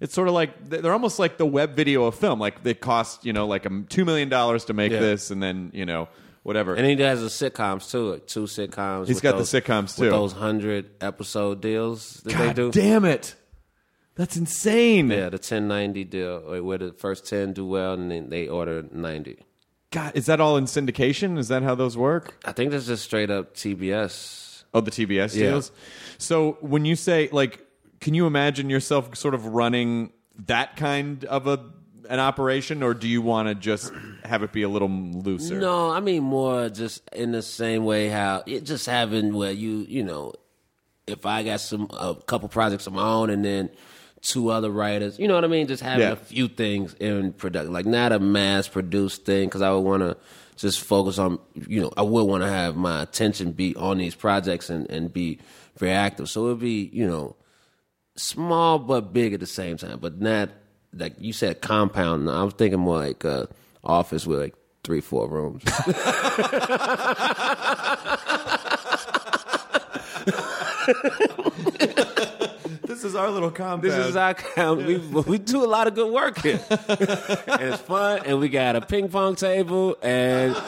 [0.00, 2.38] It's sort of like they're almost like the web video of film.
[2.40, 5.00] Like they cost you know like a two million dollars to make Yeah.
[5.00, 6.08] this, and then you know
[6.44, 6.76] whatever.
[6.76, 9.08] And he has the sitcoms too, like two sitcoms.
[9.08, 10.10] He's got the those- sitcoms, with too.
[10.10, 12.70] those hundred episode deals that God they do.
[12.70, 13.34] damn it,
[14.14, 15.10] that's insane.
[15.10, 18.84] Yeah, the ten ninety deal, where the first ten do well, and then they order
[18.92, 19.38] ninety.
[19.90, 21.38] God, is that all in syndication?
[21.38, 22.36] Is that how those work?
[22.44, 24.64] I think that's just straight up TBS.
[24.74, 25.50] Oh, the TBS Yeah.
[25.50, 25.70] deals.
[26.18, 27.60] So when you say like,
[28.00, 30.12] can you imagine yourself sort of running
[30.46, 31.60] that kind of a
[32.08, 33.92] an operation, or do you want to just
[34.24, 35.56] have it be a little looser?
[35.58, 39.84] No, I mean more just in the same way how it just having where you
[39.88, 40.32] you know,
[41.06, 43.70] if I got some a couple projects of my own and then
[44.22, 46.12] two other writers, you know what I mean, just having Yeah.
[46.12, 50.02] a few things in production, like not a mass produced thing, because I would want
[50.02, 50.16] to
[50.56, 51.38] just focus on
[51.68, 55.12] you know I would want to have my attention be on these projects and and
[55.12, 55.40] be
[55.76, 56.28] very active.
[56.30, 57.36] So it would be you know
[58.16, 60.48] small but big at the same time, but not
[60.96, 62.30] like you said compound.
[62.30, 63.46] I was thinking more like uh,
[63.82, 65.62] office with like three four rooms.
[73.04, 73.82] This is our little compound.
[73.82, 74.86] This is our compound.
[74.86, 78.22] We we do a lot of good work here, and it's fun.
[78.24, 80.60] And we got a ping pong table, and we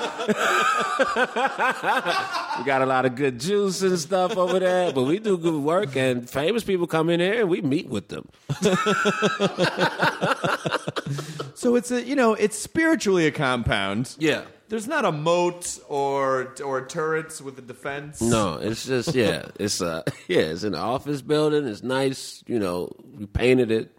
[2.66, 4.92] got a lot of good juice and stuff over there.
[4.92, 8.08] But we do good work, and famous people come in here, and we meet with
[8.08, 8.28] them.
[11.54, 14.14] so it's a you know it's spiritually a compound.
[14.18, 14.42] Yeah.
[14.68, 18.20] There's not a moat or or turrets with a defense.
[18.20, 21.66] No, it's just yeah, it's uh yeah, it's an office building.
[21.66, 22.90] It's nice, you know.
[23.16, 23.96] We painted it.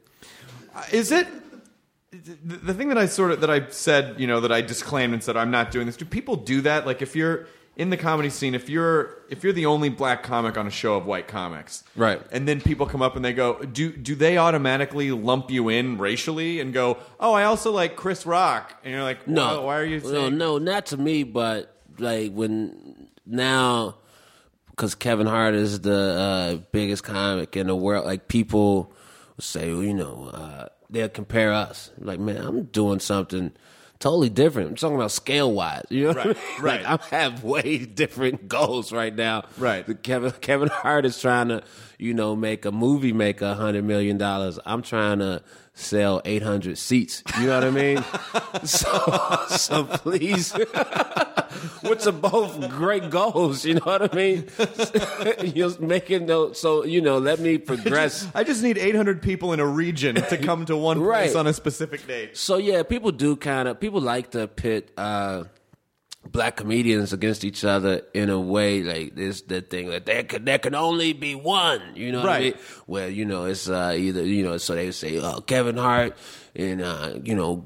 [0.91, 1.27] Is it
[2.11, 5.23] the thing that I sort of that I said, you know, that I disclaimed and
[5.23, 5.97] said I'm not doing this?
[5.97, 6.85] Do people do that?
[6.85, 7.47] Like if you're
[7.77, 10.95] in the comedy scene, if you're if you're the only black comic on a show
[10.95, 12.19] of white comics, Right.
[12.31, 15.97] And then people come up and they go, do do they automatically lump you in
[15.99, 19.77] racially and go, oh, I also like Chris Rock, and you're like, No, "Whoa, why
[19.77, 19.99] are you?
[19.99, 23.97] No, saying no, not to me, but like when now,
[24.71, 28.05] because Kevin Hart is the uh, biggest comic in the world.
[28.05, 28.91] Like people
[29.39, 31.91] say, well, you know, uh, they'll compare us.
[31.99, 33.51] Like, man, I'm doing something
[33.99, 34.69] totally different.
[34.71, 35.85] I'm talking about scale wise.
[35.89, 36.37] You know, what I Right, mean?
[36.59, 36.83] right.
[36.83, 39.45] Like, I have way different goals right now.
[39.57, 39.85] Right.
[40.03, 41.63] Kevin Kevin Hart is trying to,
[41.99, 44.59] you know, make a movie make a hundred million dollars.
[44.65, 45.41] I'm trying to
[45.77, 47.23] sell 800 seats.
[47.39, 48.03] You know what I mean?
[48.63, 50.51] so, so please,
[51.83, 53.63] which are both great goals.
[53.65, 54.47] You know what I mean?
[55.55, 56.59] You're making those.
[56.59, 58.27] So you know, let me progress.
[58.33, 61.53] I just need 800 people in a region to come to one place on a
[61.53, 62.35] specific date.
[62.35, 65.45] So yeah, people do kind of people like to pit uh,
[66.31, 70.45] black comedians against each other in a way like this the thing that there can
[70.45, 71.81] there can only be one.
[71.95, 72.55] You know what I Right.
[72.55, 72.63] mean?
[72.85, 76.15] Where you know it's uh, either you know so they say uh, Kevin Hart
[76.55, 77.63] and uh, you know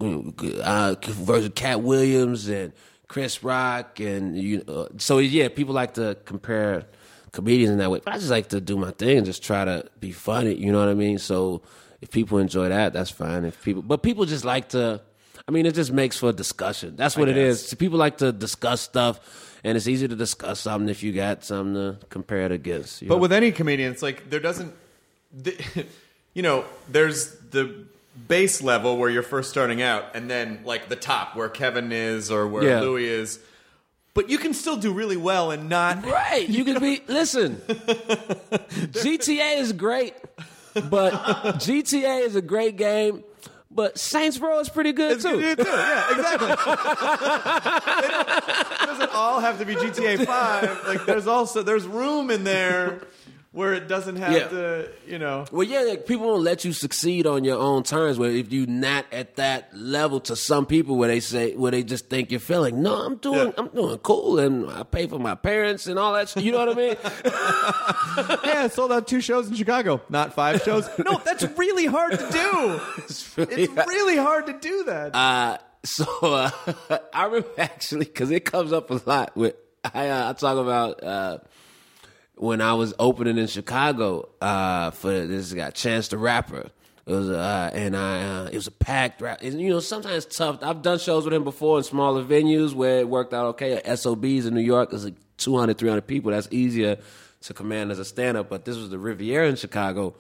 [0.64, 2.74] uh, versus Katt Williams and
[3.08, 6.86] Chris Rock and you know so yeah people like to compare
[7.32, 8.02] comedians in that way.
[8.04, 10.54] But I just like to do my thing and just try to be funny.
[10.56, 11.18] You know what I mean?
[11.18, 11.62] So
[12.02, 13.46] if people enjoy that, that's fine.
[13.46, 15.02] If people, but people just like to.
[15.48, 16.96] I mean, it just makes for discussion.
[16.96, 17.74] That's what it is.
[17.76, 19.20] People like to discuss stuff,
[19.64, 23.02] and it's easy to discuss something if you got something to compare it against.
[23.02, 24.74] you But with any comedian, it's like there doesn't,
[25.34, 25.58] the,
[26.34, 27.86] you know, there's the
[28.28, 32.30] base level where you're first starting out, and then like the top where Kevin is
[32.32, 32.82] or where Yeah.
[32.82, 33.40] Louis is.
[34.14, 36.06] But you can still do really well and not.
[36.06, 36.48] Right.
[36.48, 37.56] You could be listen.
[37.68, 40.14] GTA is great,
[40.90, 41.14] but
[41.60, 43.24] GTA is a great game.
[43.74, 45.40] But Saints Row is pretty good It's too.
[45.40, 45.64] good too.
[45.68, 46.52] Yeah, exactly.
[48.76, 50.82] it doesn't all have to be GTA Five.
[50.88, 53.02] Like there's also there's room in there
[53.54, 54.48] where it doesn't have Yeah.
[54.48, 55.46] to, you know.
[55.52, 58.18] Well, yeah, like, people won't let you succeed on your own terms.
[58.18, 61.84] Where if you're not at that level, to some people, where they say, where they
[61.84, 63.52] just think you're feeling, no, I'm doing, Yeah.
[63.58, 66.30] I'm doing cool, and I pay for my parents and all that.
[66.30, 66.44] shit.
[66.44, 66.96] You know what I mean?
[68.46, 70.90] Yeah, I sold out two shows in Chicago, not five shows.
[70.98, 72.80] No, that's really hard to do.
[72.98, 75.16] It's really hard to do that.
[75.16, 76.52] Uh, so uh,
[77.14, 79.36] I remember actually because it comes up a lot.
[79.36, 81.38] With I, uh, I talk about uh,
[82.42, 86.72] when I was opening in Chicago uh, for this guy Chance the Rapper.
[87.06, 89.44] It was uh, and I uh, it was a packed rap.
[89.44, 90.58] You know, sometimes tough.
[90.64, 93.80] I've done shows with him before in smaller venues where it worked out okay.
[93.96, 96.32] SOBs in New York, is like 200, 300 people.
[96.32, 96.98] That's easier
[97.42, 98.50] to command as a stand up.
[98.50, 100.16] But this was the Riviera in Chicago,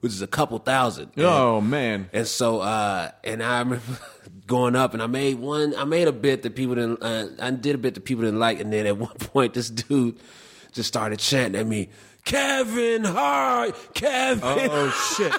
[0.00, 1.10] which is a couple thousand.
[1.16, 2.10] And- oh man.
[2.12, 3.82] and so, uh, and I remember
[4.46, 5.74] going up, and I made one.
[5.74, 7.02] I made a bit that people didn't.
[7.02, 9.68] Uh, I did a bit that people didn't like, and then at one point, this
[9.68, 10.20] dude
[10.76, 11.88] just started chanting at me,
[12.24, 15.32] "Kevin Hart, Kevin." Oh shit.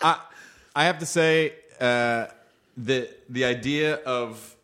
[0.00, 0.18] I
[0.74, 2.26] I have to say uh,
[2.76, 4.56] the the idea of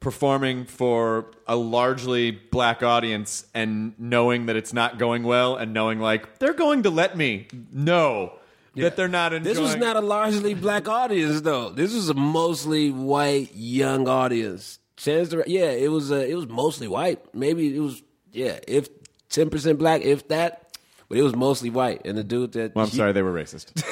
[0.00, 5.98] performing for a largely black audience and knowing that it's not going well and knowing
[5.98, 8.32] like they're going to let me know
[8.76, 11.70] that they're not enjoying This was not a largely black audience, though.
[11.70, 14.78] This was a mostly white young audience.
[14.96, 16.10] Chance the, yeah, it was.
[16.10, 17.34] Uh, it was mostly white.
[17.34, 18.02] Maybe it was.
[18.38, 18.88] Yeah, if
[19.28, 20.64] ten percent black, if that.
[21.08, 23.82] But it was mostly white, and the dude that Well, I'm sorry they were racist.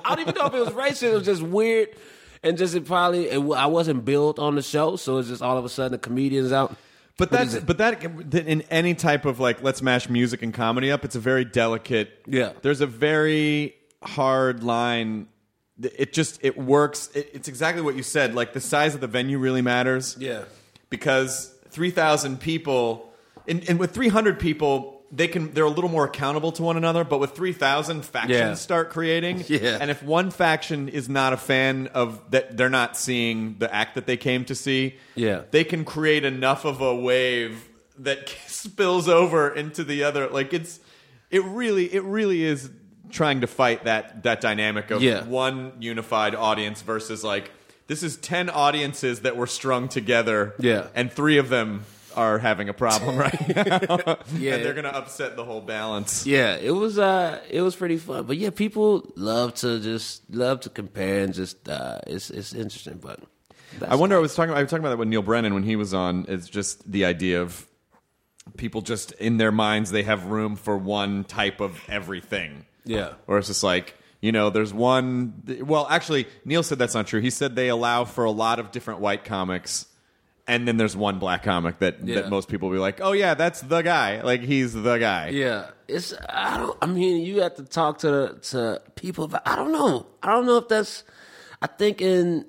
[0.04, 1.02] I don't even know if it was racist.
[1.02, 1.90] It was just weird,
[2.42, 5.58] and just it probably it, I wasn't built on the show, so it's just all
[5.58, 6.76] of a sudden the comedians out.
[7.16, 10.52] But What that's but that that in any type of like let's mash music and
[10.52, 12.10] comedy up, it's a very delicate.
[12.26, 12.54] Yeah.
[12.62, 15.28] There's a very hard line.
[15.80, 17.10] It just it works.
[17.14, 18.34] It, it's exactly what you said.
[18.34, 20.16] Like the size of the venue really matters.
[20.18, 20.44] Yeah.
[20.90, 23.12] Because three thousand people,
[23.48, 24.92] and, and with three hundred people.
[25.12, 25.52] They can.
[25.52, 28.54] They're a little more accountable to one another, but with three thousand factions Yeah.
[28.54, 29.78] start creating, Yeah.
[29.80, 33.94] and if one faction is not a fan of that, they're not seeing the act
[33.94, 34.96] that they came to see.
[35.14, 35.42] Yeah.
[35.52, 37.68] they can create enough of a wave
[37.98, 40.80] that spills over into the other like it's
[41.30, 42.68] it really it really is
[43.10, 45.22] trying to fight that that dynamic of Yeah.
[45.22, 47.52] one unified audience versus like
[47.86, 50.88] this is 10 audiences that were strung together Yeah.
[50.96, 51.84] and 3 of them
[52.16, 54.54] are having a problem right now Yeah.
[54.54, 57.96] and they're going to upset the whole balance Yeah, it was uh it was pretty
[57.98, 58.24] fun.
[58.24, 62.98] But yeah, people love to just love to compare and just uh it's it's interesting,
[63.02, 63.20] but
[63.88, 64.16] I wonder.
[64.16, 64.54] I was talking.
[64.54, 66.26] I was talking about that with Neal Brennan when he was on.
[66.28, 67.66] It's just the idea of
[68.56, 72.66] people just in their minds they have room for one type of everything.
[72.84, 73.14] Yeah.
[73.26, 75.42] Or it's just like you know, there's one.
[75.66, 77.20] Well, actually, Neal said that's not true.
[77.20, 79.86] He said they allow for a lot of different white comics,
[80.46, 82.16] and then there's one black comic that Yeah.
[82.16, 84.20] that most people will be like, oh yeah, that's the guy.
[84.22, 85.28] Like he's the guy.
[85.28, 86.76] Yeah, it's I don't.
[86.82, 89.28] I mean, you have to talk to the, to people.
[89.28, 90.06] But I don't know.
[90.22, 91.04] I don't know if that's.
[91.62, 92.46] I think in.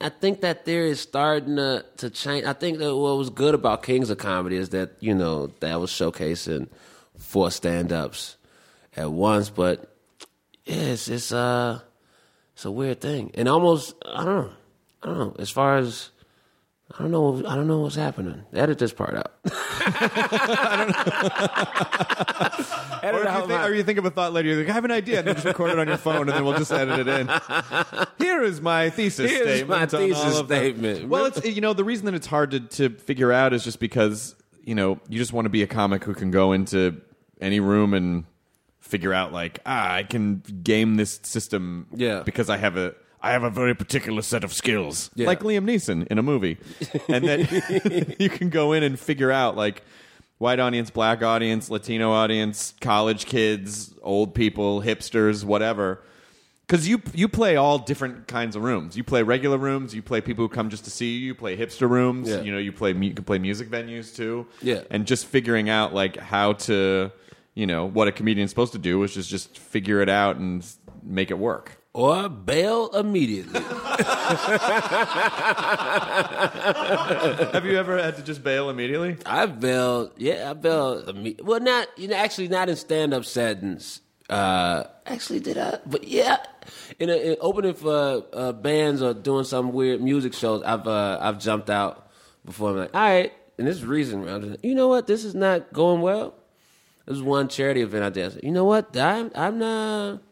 [0.00, 2.44] I think that there is starting to to change.
[2.44, 5.80] I think that what was good about Kings of Comedy is that you know that
[5.80, 6.68] was showcasing
[7.16, 8.36] four stand ups
[8.96, 9.50] at once.
[9.50, 9.96] But
[10.64, 11.80] yeah, it's it's uh
[12.54, 14.50] it's a weird thing, and almost I don't know.
[15.02, 15.36] I don't know.
[15.38, 16.10] As far as
[16.92, 17.38] I don't know.
[17.48, 18.44] I don't know what's happening.
[18.52, 19.32] Edit this part out.
[23.04, 24.84] Or, if you think, or you think of a thought later, you're like, I have
[24.86, 27.00] an idea, and then just record it on your phone, and then we'll just edit
[27.00, 27.28] it in.
[28.18, 29.68] Here is my thesis Here's statement.
[29.68, 30.56] my on thesis of that.
[30.56, 31.08] statement.
[31.08, 33.78] Well, it's you know the reason that it's hard to, to figure out is just
[33.78, 37.00] because you know you just want to be a comic who can go into
[37.42, 38.24] any room and
[38.80, 42.22] figure out like ah I can game this system Yeah.
[42.24, 42.94] because I have a
[43.24, 45.26] I have a very particular set of skills Yeah.
[45.26, 46.58] like Liam Neeson in a movie,
[47.08, 47.48] and then
[48.18, 49.82] you can go in and figure out like
[50.38, 56.02] white audience, black audience, Latino audience, college kids, old people, hipsters, whatever.
[56.66, 58.96] Because you you play all different kinds of rooms.
[58.96, 59.94] You play regular rooms.
[59.94, 61.26] You play people who come just to see you.
[61.26, 62.28] You play hipster rooms.
[62.28, 62.40] Yeah.
[62.40, 64.46] You know, you play you can play music venues too.
[64.62, 64.82] Yeah.
[64.90, 67.10] and just figuring out like how to,
[67.54, 70.66] you know, what a comedian's supposed to do, which is just figure it out and
[71.02, 71.78] make it work.
[71.94, 73.60] Or bail immediately.
[77.52, 79.16] Have you ever had to just bail immediately?
[79.24, 81.06] I bailed, yeah, I bailed.
[81.06, 84.00] imme- Well, not you know, actually not in stand up settings.
[84.28, 85.78] Uh, actually, did I?
[85.86, 86.38] But yeah,
[86.98, 91.18] in, a, in opening for uh, bands or doing some weird music shows, I've uh,
[91.20, 92.10] I've jumped out
[92.44, 92.70] before.
[92.70, 94.26] I'm like, all right, and this is reason.
[94.28, 95.06] I'm like, you know what?
[95.06, 96.34] This is not going well.
[97.06, 98.24] This was one charity event I did.
[98.24, 98.96] I said, you know what?
[98.96, 100.22] I'm I'm not.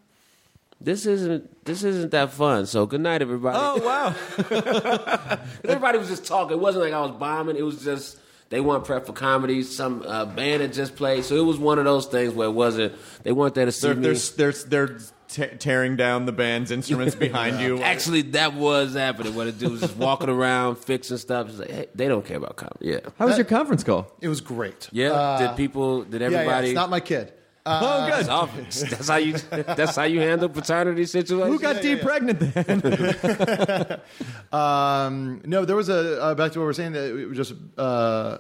[0.85, 2.67] This isn't this isn't that fun.
[2.67, 3.59] So good night, everybody.
[3.61, 4.15] Oh wow!
[5.65, 6.57] everybody was just talking.
[6.57, 7.57] It wasn't like I was bombing.
[7.57, 8.19] It was just
[8.51, 9.63] they weren't prep for comedy.
[9.63, 12.53] Some uh, band had just played, so it was one of those things where it
[12.53, 12.95] wasn't.
[13.23, 14.03] They weren't there to see They're me.
[14.37, 17.81] they're they're, they're te- tearing down the band's instruments behind you.
[17.81, 19.35] Actually, that was happening.
[19.35, 21.49] What it do was just walking around fixing stuff.
[21.49, 22.89] It's like, hey, they don't care about comedy.
[22.91, 24.13] Yeah, How was your conference call?
[24.21, 24.89] It was great.
[24.93, 25.13] yeah.
[25.13, 26.03] Uh, did people?
[26.05, 26.69] Did yeah, yeah, everybody?
[26.69, 27.33] it's not my kid.
[27.65, 28.13] Uh, oh, good.
[28.19, 28.81] That's obvious.
[28.83, 29.35] That's how you.
[29.51, 31.53] That's how you handle paternity situations.
[31.53, 34.01] Who got D pregnant then?
[34.53, 37.37] Um, no, there was a uh, back to what we were saying that it was
[37.37, 38.39] just uh,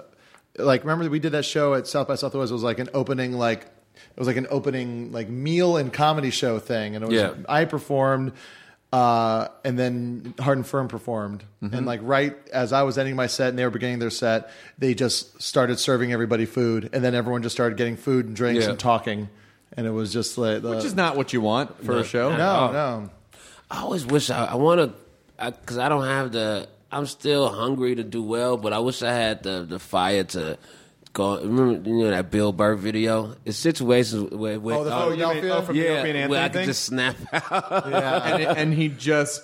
[0.58, 2.50] like remember we did that show at South by Southwest.
[2.50, 6.30] It was like an opening like it was like an opening like meal and comedy
[6.30, 7.34] show thing, and it was Yeah.
[7.48, 8.32] I performed.
[8.92, 13.26] Uh, and then Hard 'n Phirm performed, and like right as I was ending my
[13.26, 17.14] set and they were beginning their set, they just started serving everybody food, and then
[17.14, 18.70] everyone just started getting food and drinks Yeah.
[18.70, 19.30] and talking,
[19.76, 22.36] and it was just like the, Which is not what you want for a show.
[22.36, 23.10] no, no.
[23.70, 26.68] I always wish I, I want to, because I, don't have the.
[26.90, 30.58] I'm still hungry to do well, but I wish I had the the fire to
[31.12, 31.40] go.
[31.40, 33.36] Remember, you know that Bill Burr video?
[33.44, 35.54] It's situations where, where Oh, the Oh, you mean, Philadelphia?
[35.54, 36.52] oh, from the yeah, Opie and where I thing?
[36.62, 39.42] could just snap out, Yeah, and, and he just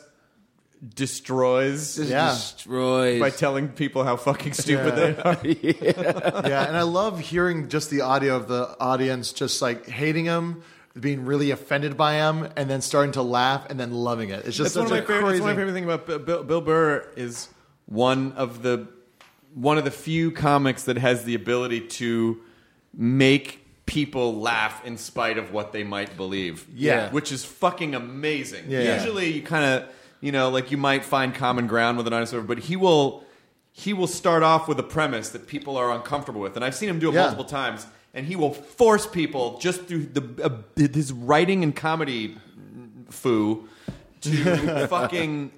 [0.95, 2.31] destroys just Yeah.
[2.31, 3.21] destroys.
[3.21, 5.11] by telling people how fucking stupid Yeah.
[5.13, 6.47] they are.
[6.49, 10.63] yeah, and I love hearing just the audio of the audience just like hating him,
[10.99, 14.45] being really offended by him, and then starting to laugh and then loving it.
[14.47, 15.33] It's just That's one, such of my a favorite, crazy.
[15.39, 17.49] that's one of my favorite things about Bill- Bill, Bill Burr is
[17.87, 18.87] one of the
[19.55, 22.41] one of the few comics that has the ability to
[22.95, 26.67] make people laugh in spite of what they might believe.
[26.75, 27.11] Yeah.
[27.11, 28.65] which is fucking amazing.
[28.69, 28.95] Yeah, yeah.
[28.97, 29.89] Usually, you kind of
[30.21, 33.25] you know like you might find common ground with an audience, member, but he will
[33.73, 36.89] he will start off with a premise that people are uncomfortable with, and I've seen
[36.89, 37.23] him do it Yeah.
[37.23, 37.87] multiple times.
[38.15, 42.37] And he will force people just through the uh, his writing and comedy
[43.11, 43.69] foo
[44.23, 45.53] to fucking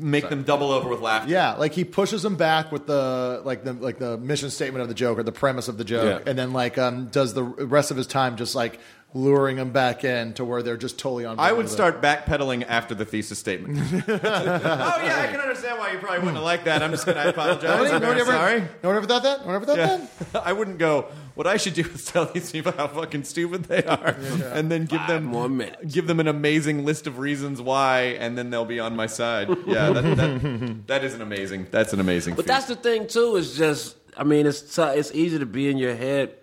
[0.00, 1.30] make them double over with laughter.
[1.30, 4.88] Yeah, like he pushes them back with the like the like the mission statement of
[4.88, 6.30] the joke or the premise of the joke, Yeah.
[6.30, 8.78] and then like um does the rest of his time just like
[9.14, 11.38] luring them back in to where they're just totally on.
[11.38, 13.78] I would start backpedaling after the thesis statement.
[14.08, 16.82] oh yeah, I can understand why you probably wouldn't like that.
[16.82, 17.62] I'm just going to apologize.
[17.64, 18.60] Nobody, I'm nobody ever, sorry.
[18.82, 19.46] nobody ever thought that.
[19.46, 20.06] Nobody ever thought Yeah.
[20.32, 20.42] that.
[20.46, 21.06] I wouldn't go.
[21.34, 24.16] What I should do is tell these people how fucking stupid they are,
[24.52, 25.92] and then give them more minutes.
[25.94, 29.48] give them an amazing list of reasons why, and then they'll be on my side.
[29.66, 31.66] Yeah, that, that, that is an amazing.
[31.70, 32.34] That's an amazing.
[32.36, 32.48] But feat.
[32.48, 33.36] that's the thing too.
[33.36, 36.34] Is just I mean, it's t- it's easy to be in your head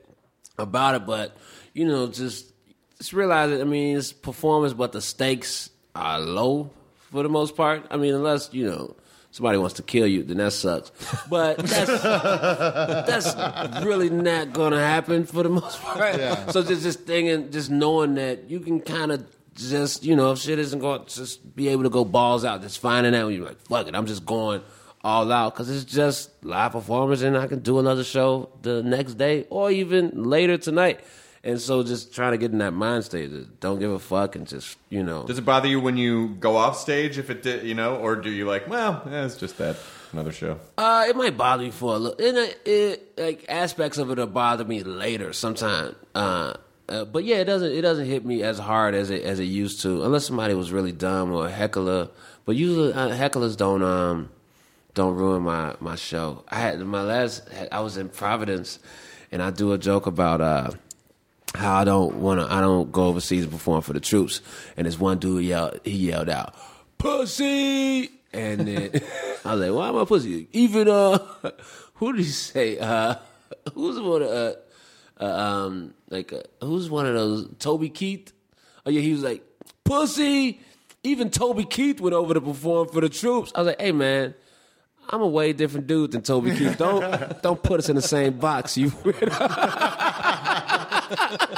[0.59, 1.35] about it, but
[1.73, 2.52] you know, just
[3.03, 3.59] just realize it.
[3.59, 6.69] I mean, it's performance, but the stakes are low
[7.11, 7.85] for the most part.
[7.91, 8.95] I mean, unless you know
[9.29, 10.89] somebody wants to kill you, then that sucks.
[11.29, 16.15] But that's that's really not gonna happen for the most part.
[16.53, 20.39] So just just thinking, just knowing that you can kind of just you know if
[20.39, 22.61] shit isn't going, just be able to go balls out.
[22.61, 24.61] Just finding out when you're like, fuck it, I'm just going
[25.03, 29.15] all out because it's just live performance, and I can do another show the next
[29.15, 31.01] day or even later tonight.
[31.45, 34.47] And so, just trying to get in that mind state, don't give a fuck, and
[34.47, 37.65] just you know, Does it bother you when you go off stage if it did,
[37.65, 39.75] you know, or do you like, well, yeah, it's just that
[40.13, 40.57] another show?
[40.77, 42.25] Uh, it might bother me for a little.
[42.25, 45.97] And it, it like aspects of it will bother me later sometime.
[46.15, 46.53] Uh,
[46.87, 49.45] uh, but yeah, it doesn't it doesn't hit me as hard as it as it
[49.45, 52.09] used to, unless somebody was really dumb or a heckler.
[52.45, 54.29] But usually uh, hecklers don't um
[54.93, 56.45] don't ruin my my show.
[56.47, 58.79] I had my last I was in Providence,
[59.31, 60.71] and I do a joke about uh
[61.55, 64.41] how I don't want to I don't go overseas and perform for the troops.
[64.77, 66.55] And this one dude yelled he yelled out,
[66.97, 68.89] "Pussy!" And then
[69.45, 71.17] I was like, "Why am I pussy?" Even uh,
[71.95, 72.79] who did he say?
[72.79, 73.15] Uh,
[73.73, 74.53] who's one of uh,
[75.19, 78.33] uh um like uh, who's one of those Toby Keith?
[78.85, 79.43] Oh yeah, he was like,
[79.83, 80.59] "Pussy!"
[81.05, 83.51] Even Toby Keith went over to perform for the troops.
[83.55, 84.35] I was like, "Hey man."
[85.09, 86.77] I'm a way different dude than Toby Keith.
[86.77, 89.99] Don't don't put us in the same box, you weirdo.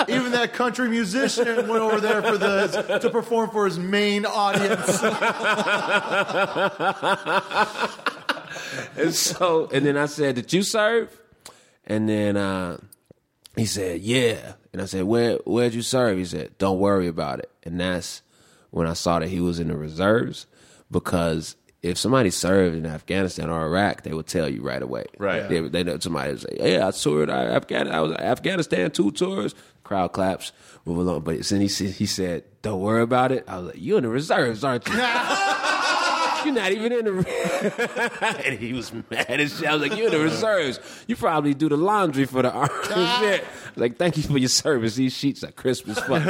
[0.08, 5.02] Even that country musician went over there for the to perform for his main audience.
[8.98, 11.20] And so, and then I said, "Did you serve?"
[11.86, 12.78] And then uh,
[13.56, 17.40] he said, "Yeah." And I said, "Where Where'd you serve?" He said, "Don't worry about
[17.40, 18.22] it." And that's
[18.72, 20.48] when I saw that he was in the reserves
[20.90, 25.06] because if somebody served in Afghanistan or Iraq, they would tell you right away.
[25.20, 25.48] Right.
[25.48, 27.88] They, they know somebody would say, "Yeah, I toured Afghan.
[27.90, 30.52] I was Afghanistan two tours." Crowd claps.
[30.86, 31.22] Move along.
[31.22, 34.04] But then he said, "He said, don't worry about it." I was like, "You in
[34.04, 34.94] the reserves, aren't you?"
[36.46, 38.42] You're not even in the.
[38.46, 39.68] and he was mad as shit.
[39.68, 40.80] I was like, "You're in the reserves.
[41.08, 43.46] You probably do the laundry for the army." shit.
[43.78, 44.96] Like, "Thank you for your service.
[44.96, 46.24] These sheets are crisp as fuck."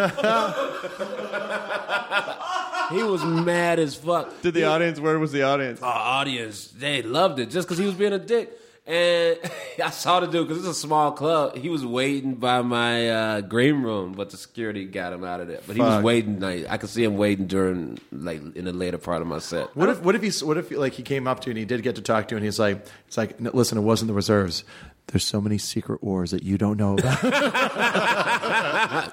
[2.91, 4.41] He was mad as fuck.
[4.41, 4.99] Did the audience?
[4.99, 5.81] Where was the audience?
[5.81, 8.59] Our audience, they loved it just because he was being a dick.
[8.87, 9.39] And
[9.83, 11.57] I saw the dude because it's a small club.
[11.57, 15.47] He was waiting by my uh, green room, but the security got him out of
[15.47, 15.61] there.
[15.65, 16.39] But he was waiting.
[16.39, 19.75] Like I could see him waiting during, like, in the later part of my set.
[19.75, 21.65] What if what if he what if like he came up to you and he
[21.65, 24.13] did get to talk to you and he's like it's like listen it wasn't the
[24.13, 24.63] reserves.
[25.07, 27.21] There's so many secret wars that you don't know about.
[27.21, 29.11] that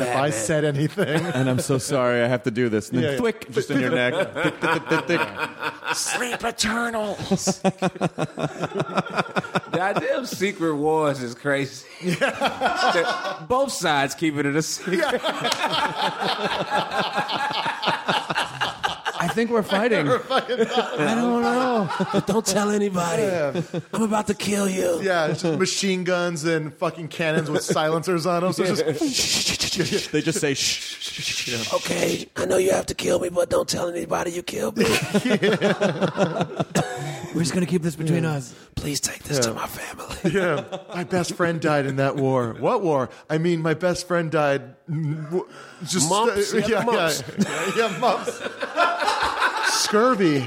[0.00, 2.90] if I said anything, And I'm so sorry, I have to do this.
[2.90, 3.16] And then Yeah, yeah.
[3.18, 4.12] thwick, just in your neck.
[4.34, 5.28] Thick, thick, thick, thick, thick.
[5.94, 7.60] sleep eternals.
[9.72, 11.86] The idea of secret wars is crazy.
[13.48, 15.22] Both sides keeping it a secret.
[19.22, 20.08] I think we're fighting.
[20.30, 21.88] I don't know.
[22.12, 23.22] But don't tell anybody.
[23.92, 25.00] I'm about to kill you.
[25.00, 28.52] Yeah, it's just machine guns and fucking cannons with silencers on them.
[28.52, 28.82] So it's
[29.70, 31.72] just they just say shh.
[31.72, 34.86] Okay, I know you have to kill me, but don't tell anybody you killed me.
[37.34, 38.54] We're just gonna keep this between us.
[38.74, 40.16] Please take this to my family.
[40.38, 40.64] yeah.
[40.94, 42.54] My best friend died in that war.
[42.58, 43.08] What war?
[43.30, 44.74] I mean, my best friend died.
[45.86, 46.52] Just uh, Mumps.
[46.52, 47.22] yeah, Yeah, yeah, mumps.
[47.38, 48.42] yeah, yeah, mumps.
[49.82, 50.46] Scurvy.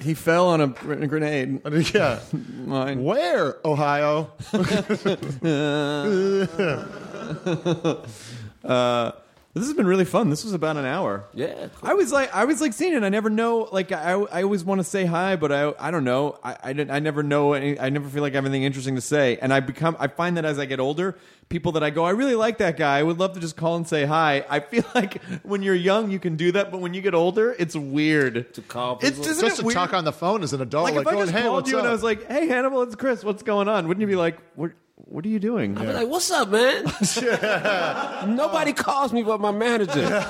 [0.00, 1.60] He fell on a, a grenade.
[1.94, 2.20] Yeah.
[2.66, 3.04] Mine.
[3.04, 3.56] Where?
[3.64, 4.32] Ohio.
[8.64, 9.12] Uh,
[9.54, 10.30] This has been really fun.
[10.30, 11.26] This was about an hour.
[11.32, 11.88] Yeah, cool.
[11.88, 13.04] I was like, I was like seeing it.
[13.04, 13.68] I never know.
[13.70, 16.40] Like, I, I always want to say hi, but I, I don't know.
[16.42, 17.52] I, I, didn't, I never know.
[17.52, 19.38] Any, I never feel like I have anything interesting to say.
[19.40, 21.16] And I become, I find that as I get older,
[21.50, 22.98] people that I go, I really like that guy.
[22.98, 24.44] I would love to just call and say hi.
[24.50, 27.54] I feel like when you're young, you can do that, but when you get older,
[27.56, 30.86] it's weird To call It's just, Just to talk on the phone as an adult,
[30.86, 32.82] Like, like, if I just "Hey, called you up?" and I was like, Hey, Hannibal,
[32.82, 33.22] it's Chris.
[33.22, 33.86] What's going on?
[33.86, 34.72] Wouldn't you be like, What?
[34.96, 35.76] What are you doing?
[35.76, 36.84] I'd be like, what's up, man?
[38.36, 40.06] Nobody calls me but my manager.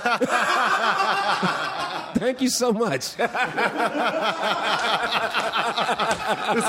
[2.15, 3.17] Thank you so much.
[3.17, 3.29] "This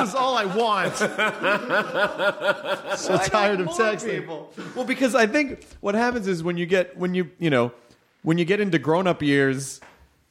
[0.02, 0.96] is all I want."
[2.98, 4.20] so tired of texting.
[4.20, 4.52] people.
[4.76, 7.72] Well, because I think what happens is when you get when you you know
[8.24, 9.80] when you get into grown up years,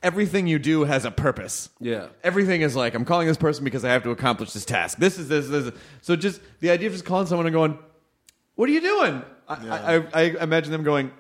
[0.05, 1.71] everything you do has a purpose.
[1.81, 2.07] Yeah.
[2.23, 4.99] Everything is like I'm calling this person because I have to accomplish this task.
[4.99, 5.73] This is this this.
[6.03, 7.79] So just the idea of just calling someone and going,
[8.55, 11.11] "What are you doing?" I, I, I, I imagine them going.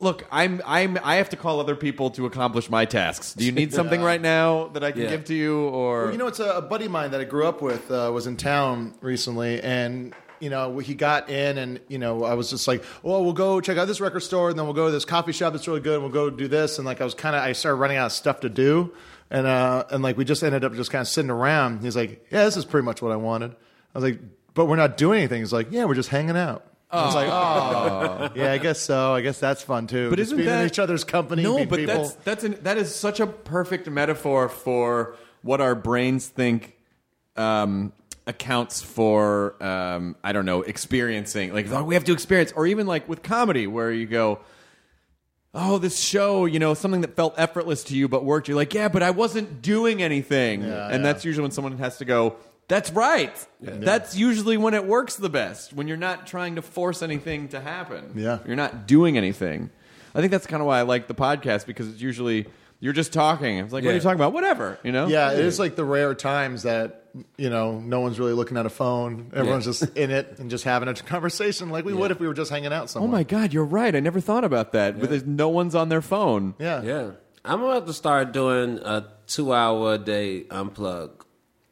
[0.00, 3.34] Look, I'm I'm I have to call other people to accomplish my tasks.
[3.34, 5.10] Do you need something right now that I can Yeah.
[5.10, 7.24] give to you or Well, you know, it's a, a buddy of mine that I
[7.24, 10.12] grew up with uh, was in town recently, and
[10.42, 13.60] you know, he got in, and you know, I was just like, "Well, we'll go
[13.60, 15.80] check out this record store, and then we'll go to this coffee shop that's really
[15.80, 17.96] good, and we'll go do this." And like, I was kind of, I started running
[17.96, 18.92] out of stuff to do,
[19.30, 21.82] and uh, and like, we just ended up just kind of sitting around.
[21.82, 23.52] He's like, "Yeah, this is pretty much what I wanted."
[23.94, 24.18] I was like,
[24.54, 27.28] "But we're not doing anything." He's like, "Yeah, we're just hanging out." I was like,
[27.30, 29.14] "Oh, yeah, I guess so.
[29.14, 31.42] I guess that's fun too." But Just isn't being in that- each other's company?
[31.42, 31.94] No, meeting but people.
[32.02, 36.76] that's that's an, that is such a perfect metaphor for what our brains think
[37.36, 37.92] um,
[38.26, 39.62] accounts for.
[39.62, 43.22] Um, I don't know, experiencing like oh, we have to experience, or even like with
[43.22, 44.40] comedy, where you go.
[45.54, 48.48] Oh, this show, you know, something that felt effortless to you but worked.
[48.48, 50.62] You're like, yeah, but I wasn't doing anything.
[50.62, 51.12] Yeah, and yeah.
[51.12, 52.36] that's usually when someone has to go,
[52.68, 53.34] that's right.
[53.60, 57.60] That's usually when it works the best, when you're not trying to force anything to
[57.60, 58.12] happen.
[58.14, 58.38] Yeah.
[58.46, 59.68] You're not doing anything.
[60.14, 62.46] I think that's kind of why I like the podcast because it's usually
[62.80, 63.58] you're just talking.
[63.58, 64.02] It's like, what are you Yeah.
[64.02, 64.32] talking about?
[64.32, 65.06] Whatever, you know?
[65.06, 67.01] Yeah, it is like the rare times that
[67.36, 69.30] you know no one's really looking at a phone.
[69.34, 69.72] Everyone's Yeah.
[69.72, 72.50] just in it and just having a conversation like we would if we were just
[72.50, 73.08] hanging out somewhere.
[73.08, 73.94] Oh my God, you're right.
[73.94, 74.98] I never thought about that.
[75.00, 76.54] But there's no one's on their phone.
[76.58, 77.10] Yeah, Yeah.
[77.44, 81.10] I'm about to start doing a two hour a day unplug.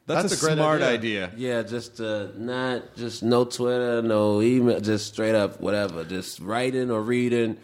[0.05, 1.27] That's, That's a, a great smart idea.
[1.27, 1.31] idea.
[1.37, 6.91] Yeah, just uh, not just no Twitter, no email, just straight up whatever, just writing
[6.91, 7.55] or reading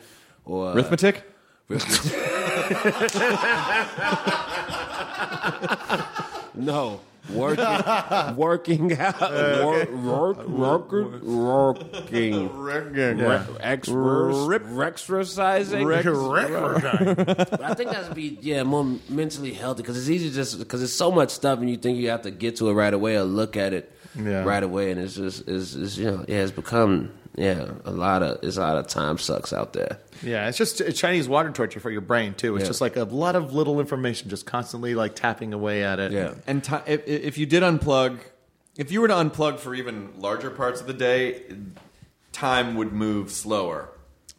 [0.46, 1.24] or Arithmetic?
[6.56, 7.00] no
[7.30, 9.92] working, working out, work,
[10.48, 11.22] work, working,
[12.58, 13.20] working,
[13.62, 15.86] exercising.
[15.88, 20.94] But I think that's be yeah more mentally healthy because it's easy just because it's
[20.94, 23.24] so much stuff and you think you have to get to it right away or
[23.24, 24.44] look at it Yeah.
[24.44, 28.24] right away and it's just it's, it's you know yeah it's become yeah a lot
[28.24, 30.00] of it's a lot of time sucks out there.
[30.24, 30.48] yeah.
[30.50, 32.56] It's just a Chinese water torture for your brain too.
[32.56, 32.70] It's Yeah.
[32.70, 36.12] just like a lot of little information, just constantly like tapping away at it.
[36.12, 36.34] Yeah.
[36.48, 38.20] And ti if, if you did unplug,
[38.78, 41.44] if you were to unplug for even larger parts of the day,
[42.32, 43.90] time would move slower.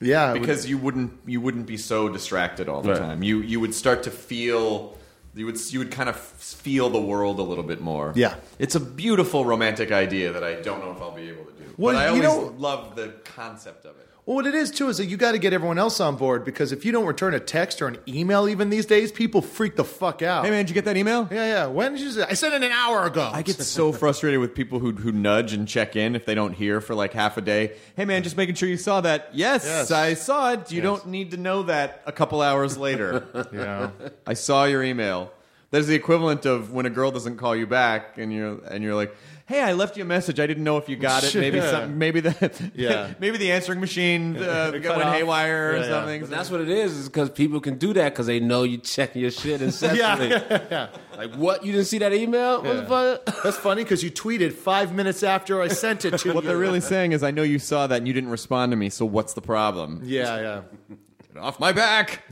[0.00, 0.30] yeah.
[0.30, 2.98] it would- because you wouldn't you wouldn't be so distracted all the Right.
[2.98, 3.22] time.
[3.22, 4.96] You you would start to feel
[5.34, 8.12] you would you would kind of feel the world a little bit more.
[8.16, 8.34] Yeah.
[8.58, 11.57] it's a beautiful romantic idea that I don't know if I'll be able to do.
[11.78, 14.04] Well, but I you always know- love the concept of it.
[14.26, 16.44] Well, what it is too is that you got to get everyone else on board
[16.44, 19.74] because if you don't return a text or an email, even these days, people freak
[19.74, 20.44] the fuck out.
[20.44, 21.26] Hey man, did you get that email?
[21.30, 21.66] Yeah, yeah.
[21.66, 22.24] When did you say?
[22.28, 23.30] I sent it an hour ago.
[23.32, 26.52] I get so frustrated with people who who nudge and check in if they don't
[26.52, 27.72] hear for like half a day.
[27.96, 29.30] Hey man, just making sure you saw that.
[29.32, 29.90] Yes, Yes.
[29.90, 30.70] I saw it.
[30.70, 30.84] You Yes.
[30.84, 33.24] don't need to know that a couple hours later.
[33.50, 33.90] Yeah.
[34.26, 35.32] I saw your email.
[35.70, 38.84] That is the equivalent of when a girl doesn't call you back and you're and
[38.84, 39.16] you're like,
[39.48, 40.38] "Hey, I left you a message.
[40.38, 41.34] I didn't know if you got it.
[41.34, 41.70] Maybe Yeah.
[41.70, 43.14] some, maybe the Yeah.
[43.18, 45.14] maybe the answering machine uh, went off.
[45.14, 45.88] haywire or Yeah, yeah.
[45.88, 48.62] something." But that's what it is, is because people can do that because they know
[48.62, 50.28] you checking your shit incessantly.
[50.28, 50.88] yeah.
[51.16, 51.64] Like, what?
[51.64, 52.62] You didn't see that email?
[52.62, 53.24] What?
[53.42, 56.34] That's funny because you tweeted five minutes after I sent it to you.
[56.34, 58.76] what they're really saying is, "I know you saw that and you didn't respond to
[58.76, 58.90] me.
[58.90, 60.02] So what's the problem?
[60.04, 61.40] Yeah, yeah.
[61.40, 62.22] Off my back."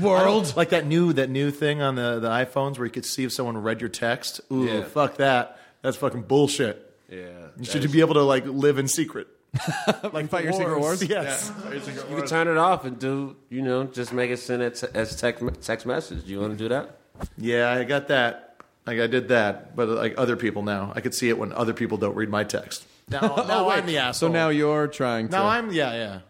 [0.00, 0.54] World.
[0.56, 3.32] Like that new that new thing on the, the iPhones where you could see if
[3.32, 4.40] someone read your text.
[4.52, 4.82] Ooh, Yeah.
[4.84, 5.58] fuck that.
[5.82, 6.86] That's fucking bullshit.
[7.08, 7.48] Yeah.
[7.62, 9.28] Should you should be able to like live in secret.
[10.12, 11.02] like fight your secret wars.
[11.02, 11.52] Yes.
[11.72, 14.96] You can turn it off and do, you know, just make it send it to-
[14.96, 16.24] as text text message.
[16.24, 16.98] Do you want to do that?
[17.36, 18.46] Yeah, I got that.
[18.86, 21.74] Like I did that, but like other people now, I could see it when other
[21.74, 22.86] people don't read my text.
[23.08, 23.78] Now, now oh, wait.
[23.78, 24.28] I'm the asshole.
[24.28, 25.32] So now you're trying to.
[25.32, 26.20] now I'm yeah yeah.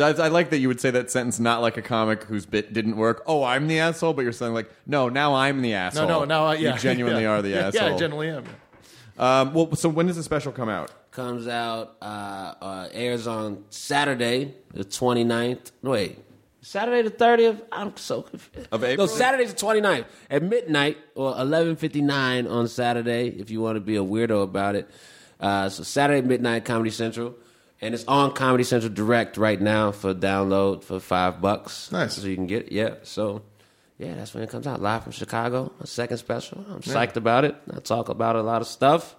[0.00, 2.72] I, I like that you would say that sentence not like a comic whose bit
[2.72, 3.22] didn't work.
[3.26, 6.06] Oh, I'm the asshole, but you're saying like, no, now I'm the asshole.
[6.06, 7.28] no, no, now I, yeah, you genuinely yeah.
[7.30, 7.88] are the yeah, asshole.
[7.88, 8.44] Yeah, I genuinely am.
[9.18, 10.92] Um, well, so when does the special come out?
[11.10, 15.72] Comes out, uh, uh, airs on Saturday, the 29th.
[15.82, 16.18] Wait,
[16.60, 17.62] Saturday the 30th?
[17.72, 18.68] I'm so confused.
[18.70, 19.06] Of April?
[19.06, 23.28] No, Saturday's the 29th at midnight or 11:59 on Saturday.
[23.28, 24.88] If you want to be a weirdo about it,
[25.40, 27.34] uh, so Saturday midnight, Comedy Central,
[27.80, 31.90] and it's on Comedy Central Direct right now for download for five bucks.
[31.90, 32.14] Nice.
[32.14, 32.72] so you can get it.
[32.72, 33.42] Yeah, so.
[33.98, 34.80] Yeah, that's when it comes out.
[34.80, 36.64] Live from Chicago, a second special.
[36.70, 37.56] I'm psyched about it.
[37.74, 39.16] I talk about a lot of stuff.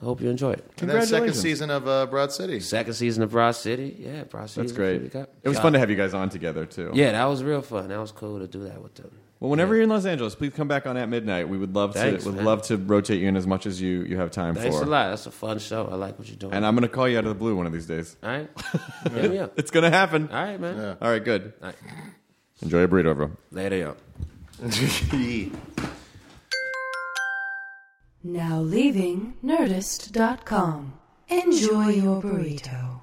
[0.00, 0.68] I hope you enjoy it.
[0.80, 2.58] And then second season of uh, Broad City.
[2.58, 3.94] Second season of Broad City.
[3.96, 4.66] Yeah, Broad City.
[4.66, 5.14] That's great.
[5.14, 6.90] It was fun to have you guys on together too.
[6.94, 7.88] Yeah, that was real fun.
[7.88, 9.12] That was cool to do that with them.
[9.38, 11.48] Well, whenever you're in Los Angeles, please come back on at midnight.
[11.48, 12.44] We would love Thanks, to would man.
[12.44, 14.82] love to rotate you in as much as you you have time Thanks for.
[14.82, 15.10] a lot.
[15.10, 15.86] That's a fun show.
[15.86, 16.54] I like what you're doing.
[16.54, 18.16] And I'm going to call you out of the blue one of these days.
[18.22, 18.48] All right.
[19.12, 19.58] Hit me up.
[19.58, 20.28] It's going to happen.
[20.28, 20.96] All right, man.
[21.00, 21.52] All right, good.
[21.62, 21.76] All right.
[22.64, 23.30] Enjoy your burrito, bro.
[23.52, 23.96] Later, yo.
[28.26, 30.94] Now leaving Nerdist.com.
[31.28, 33.02] Enjoy your burrito.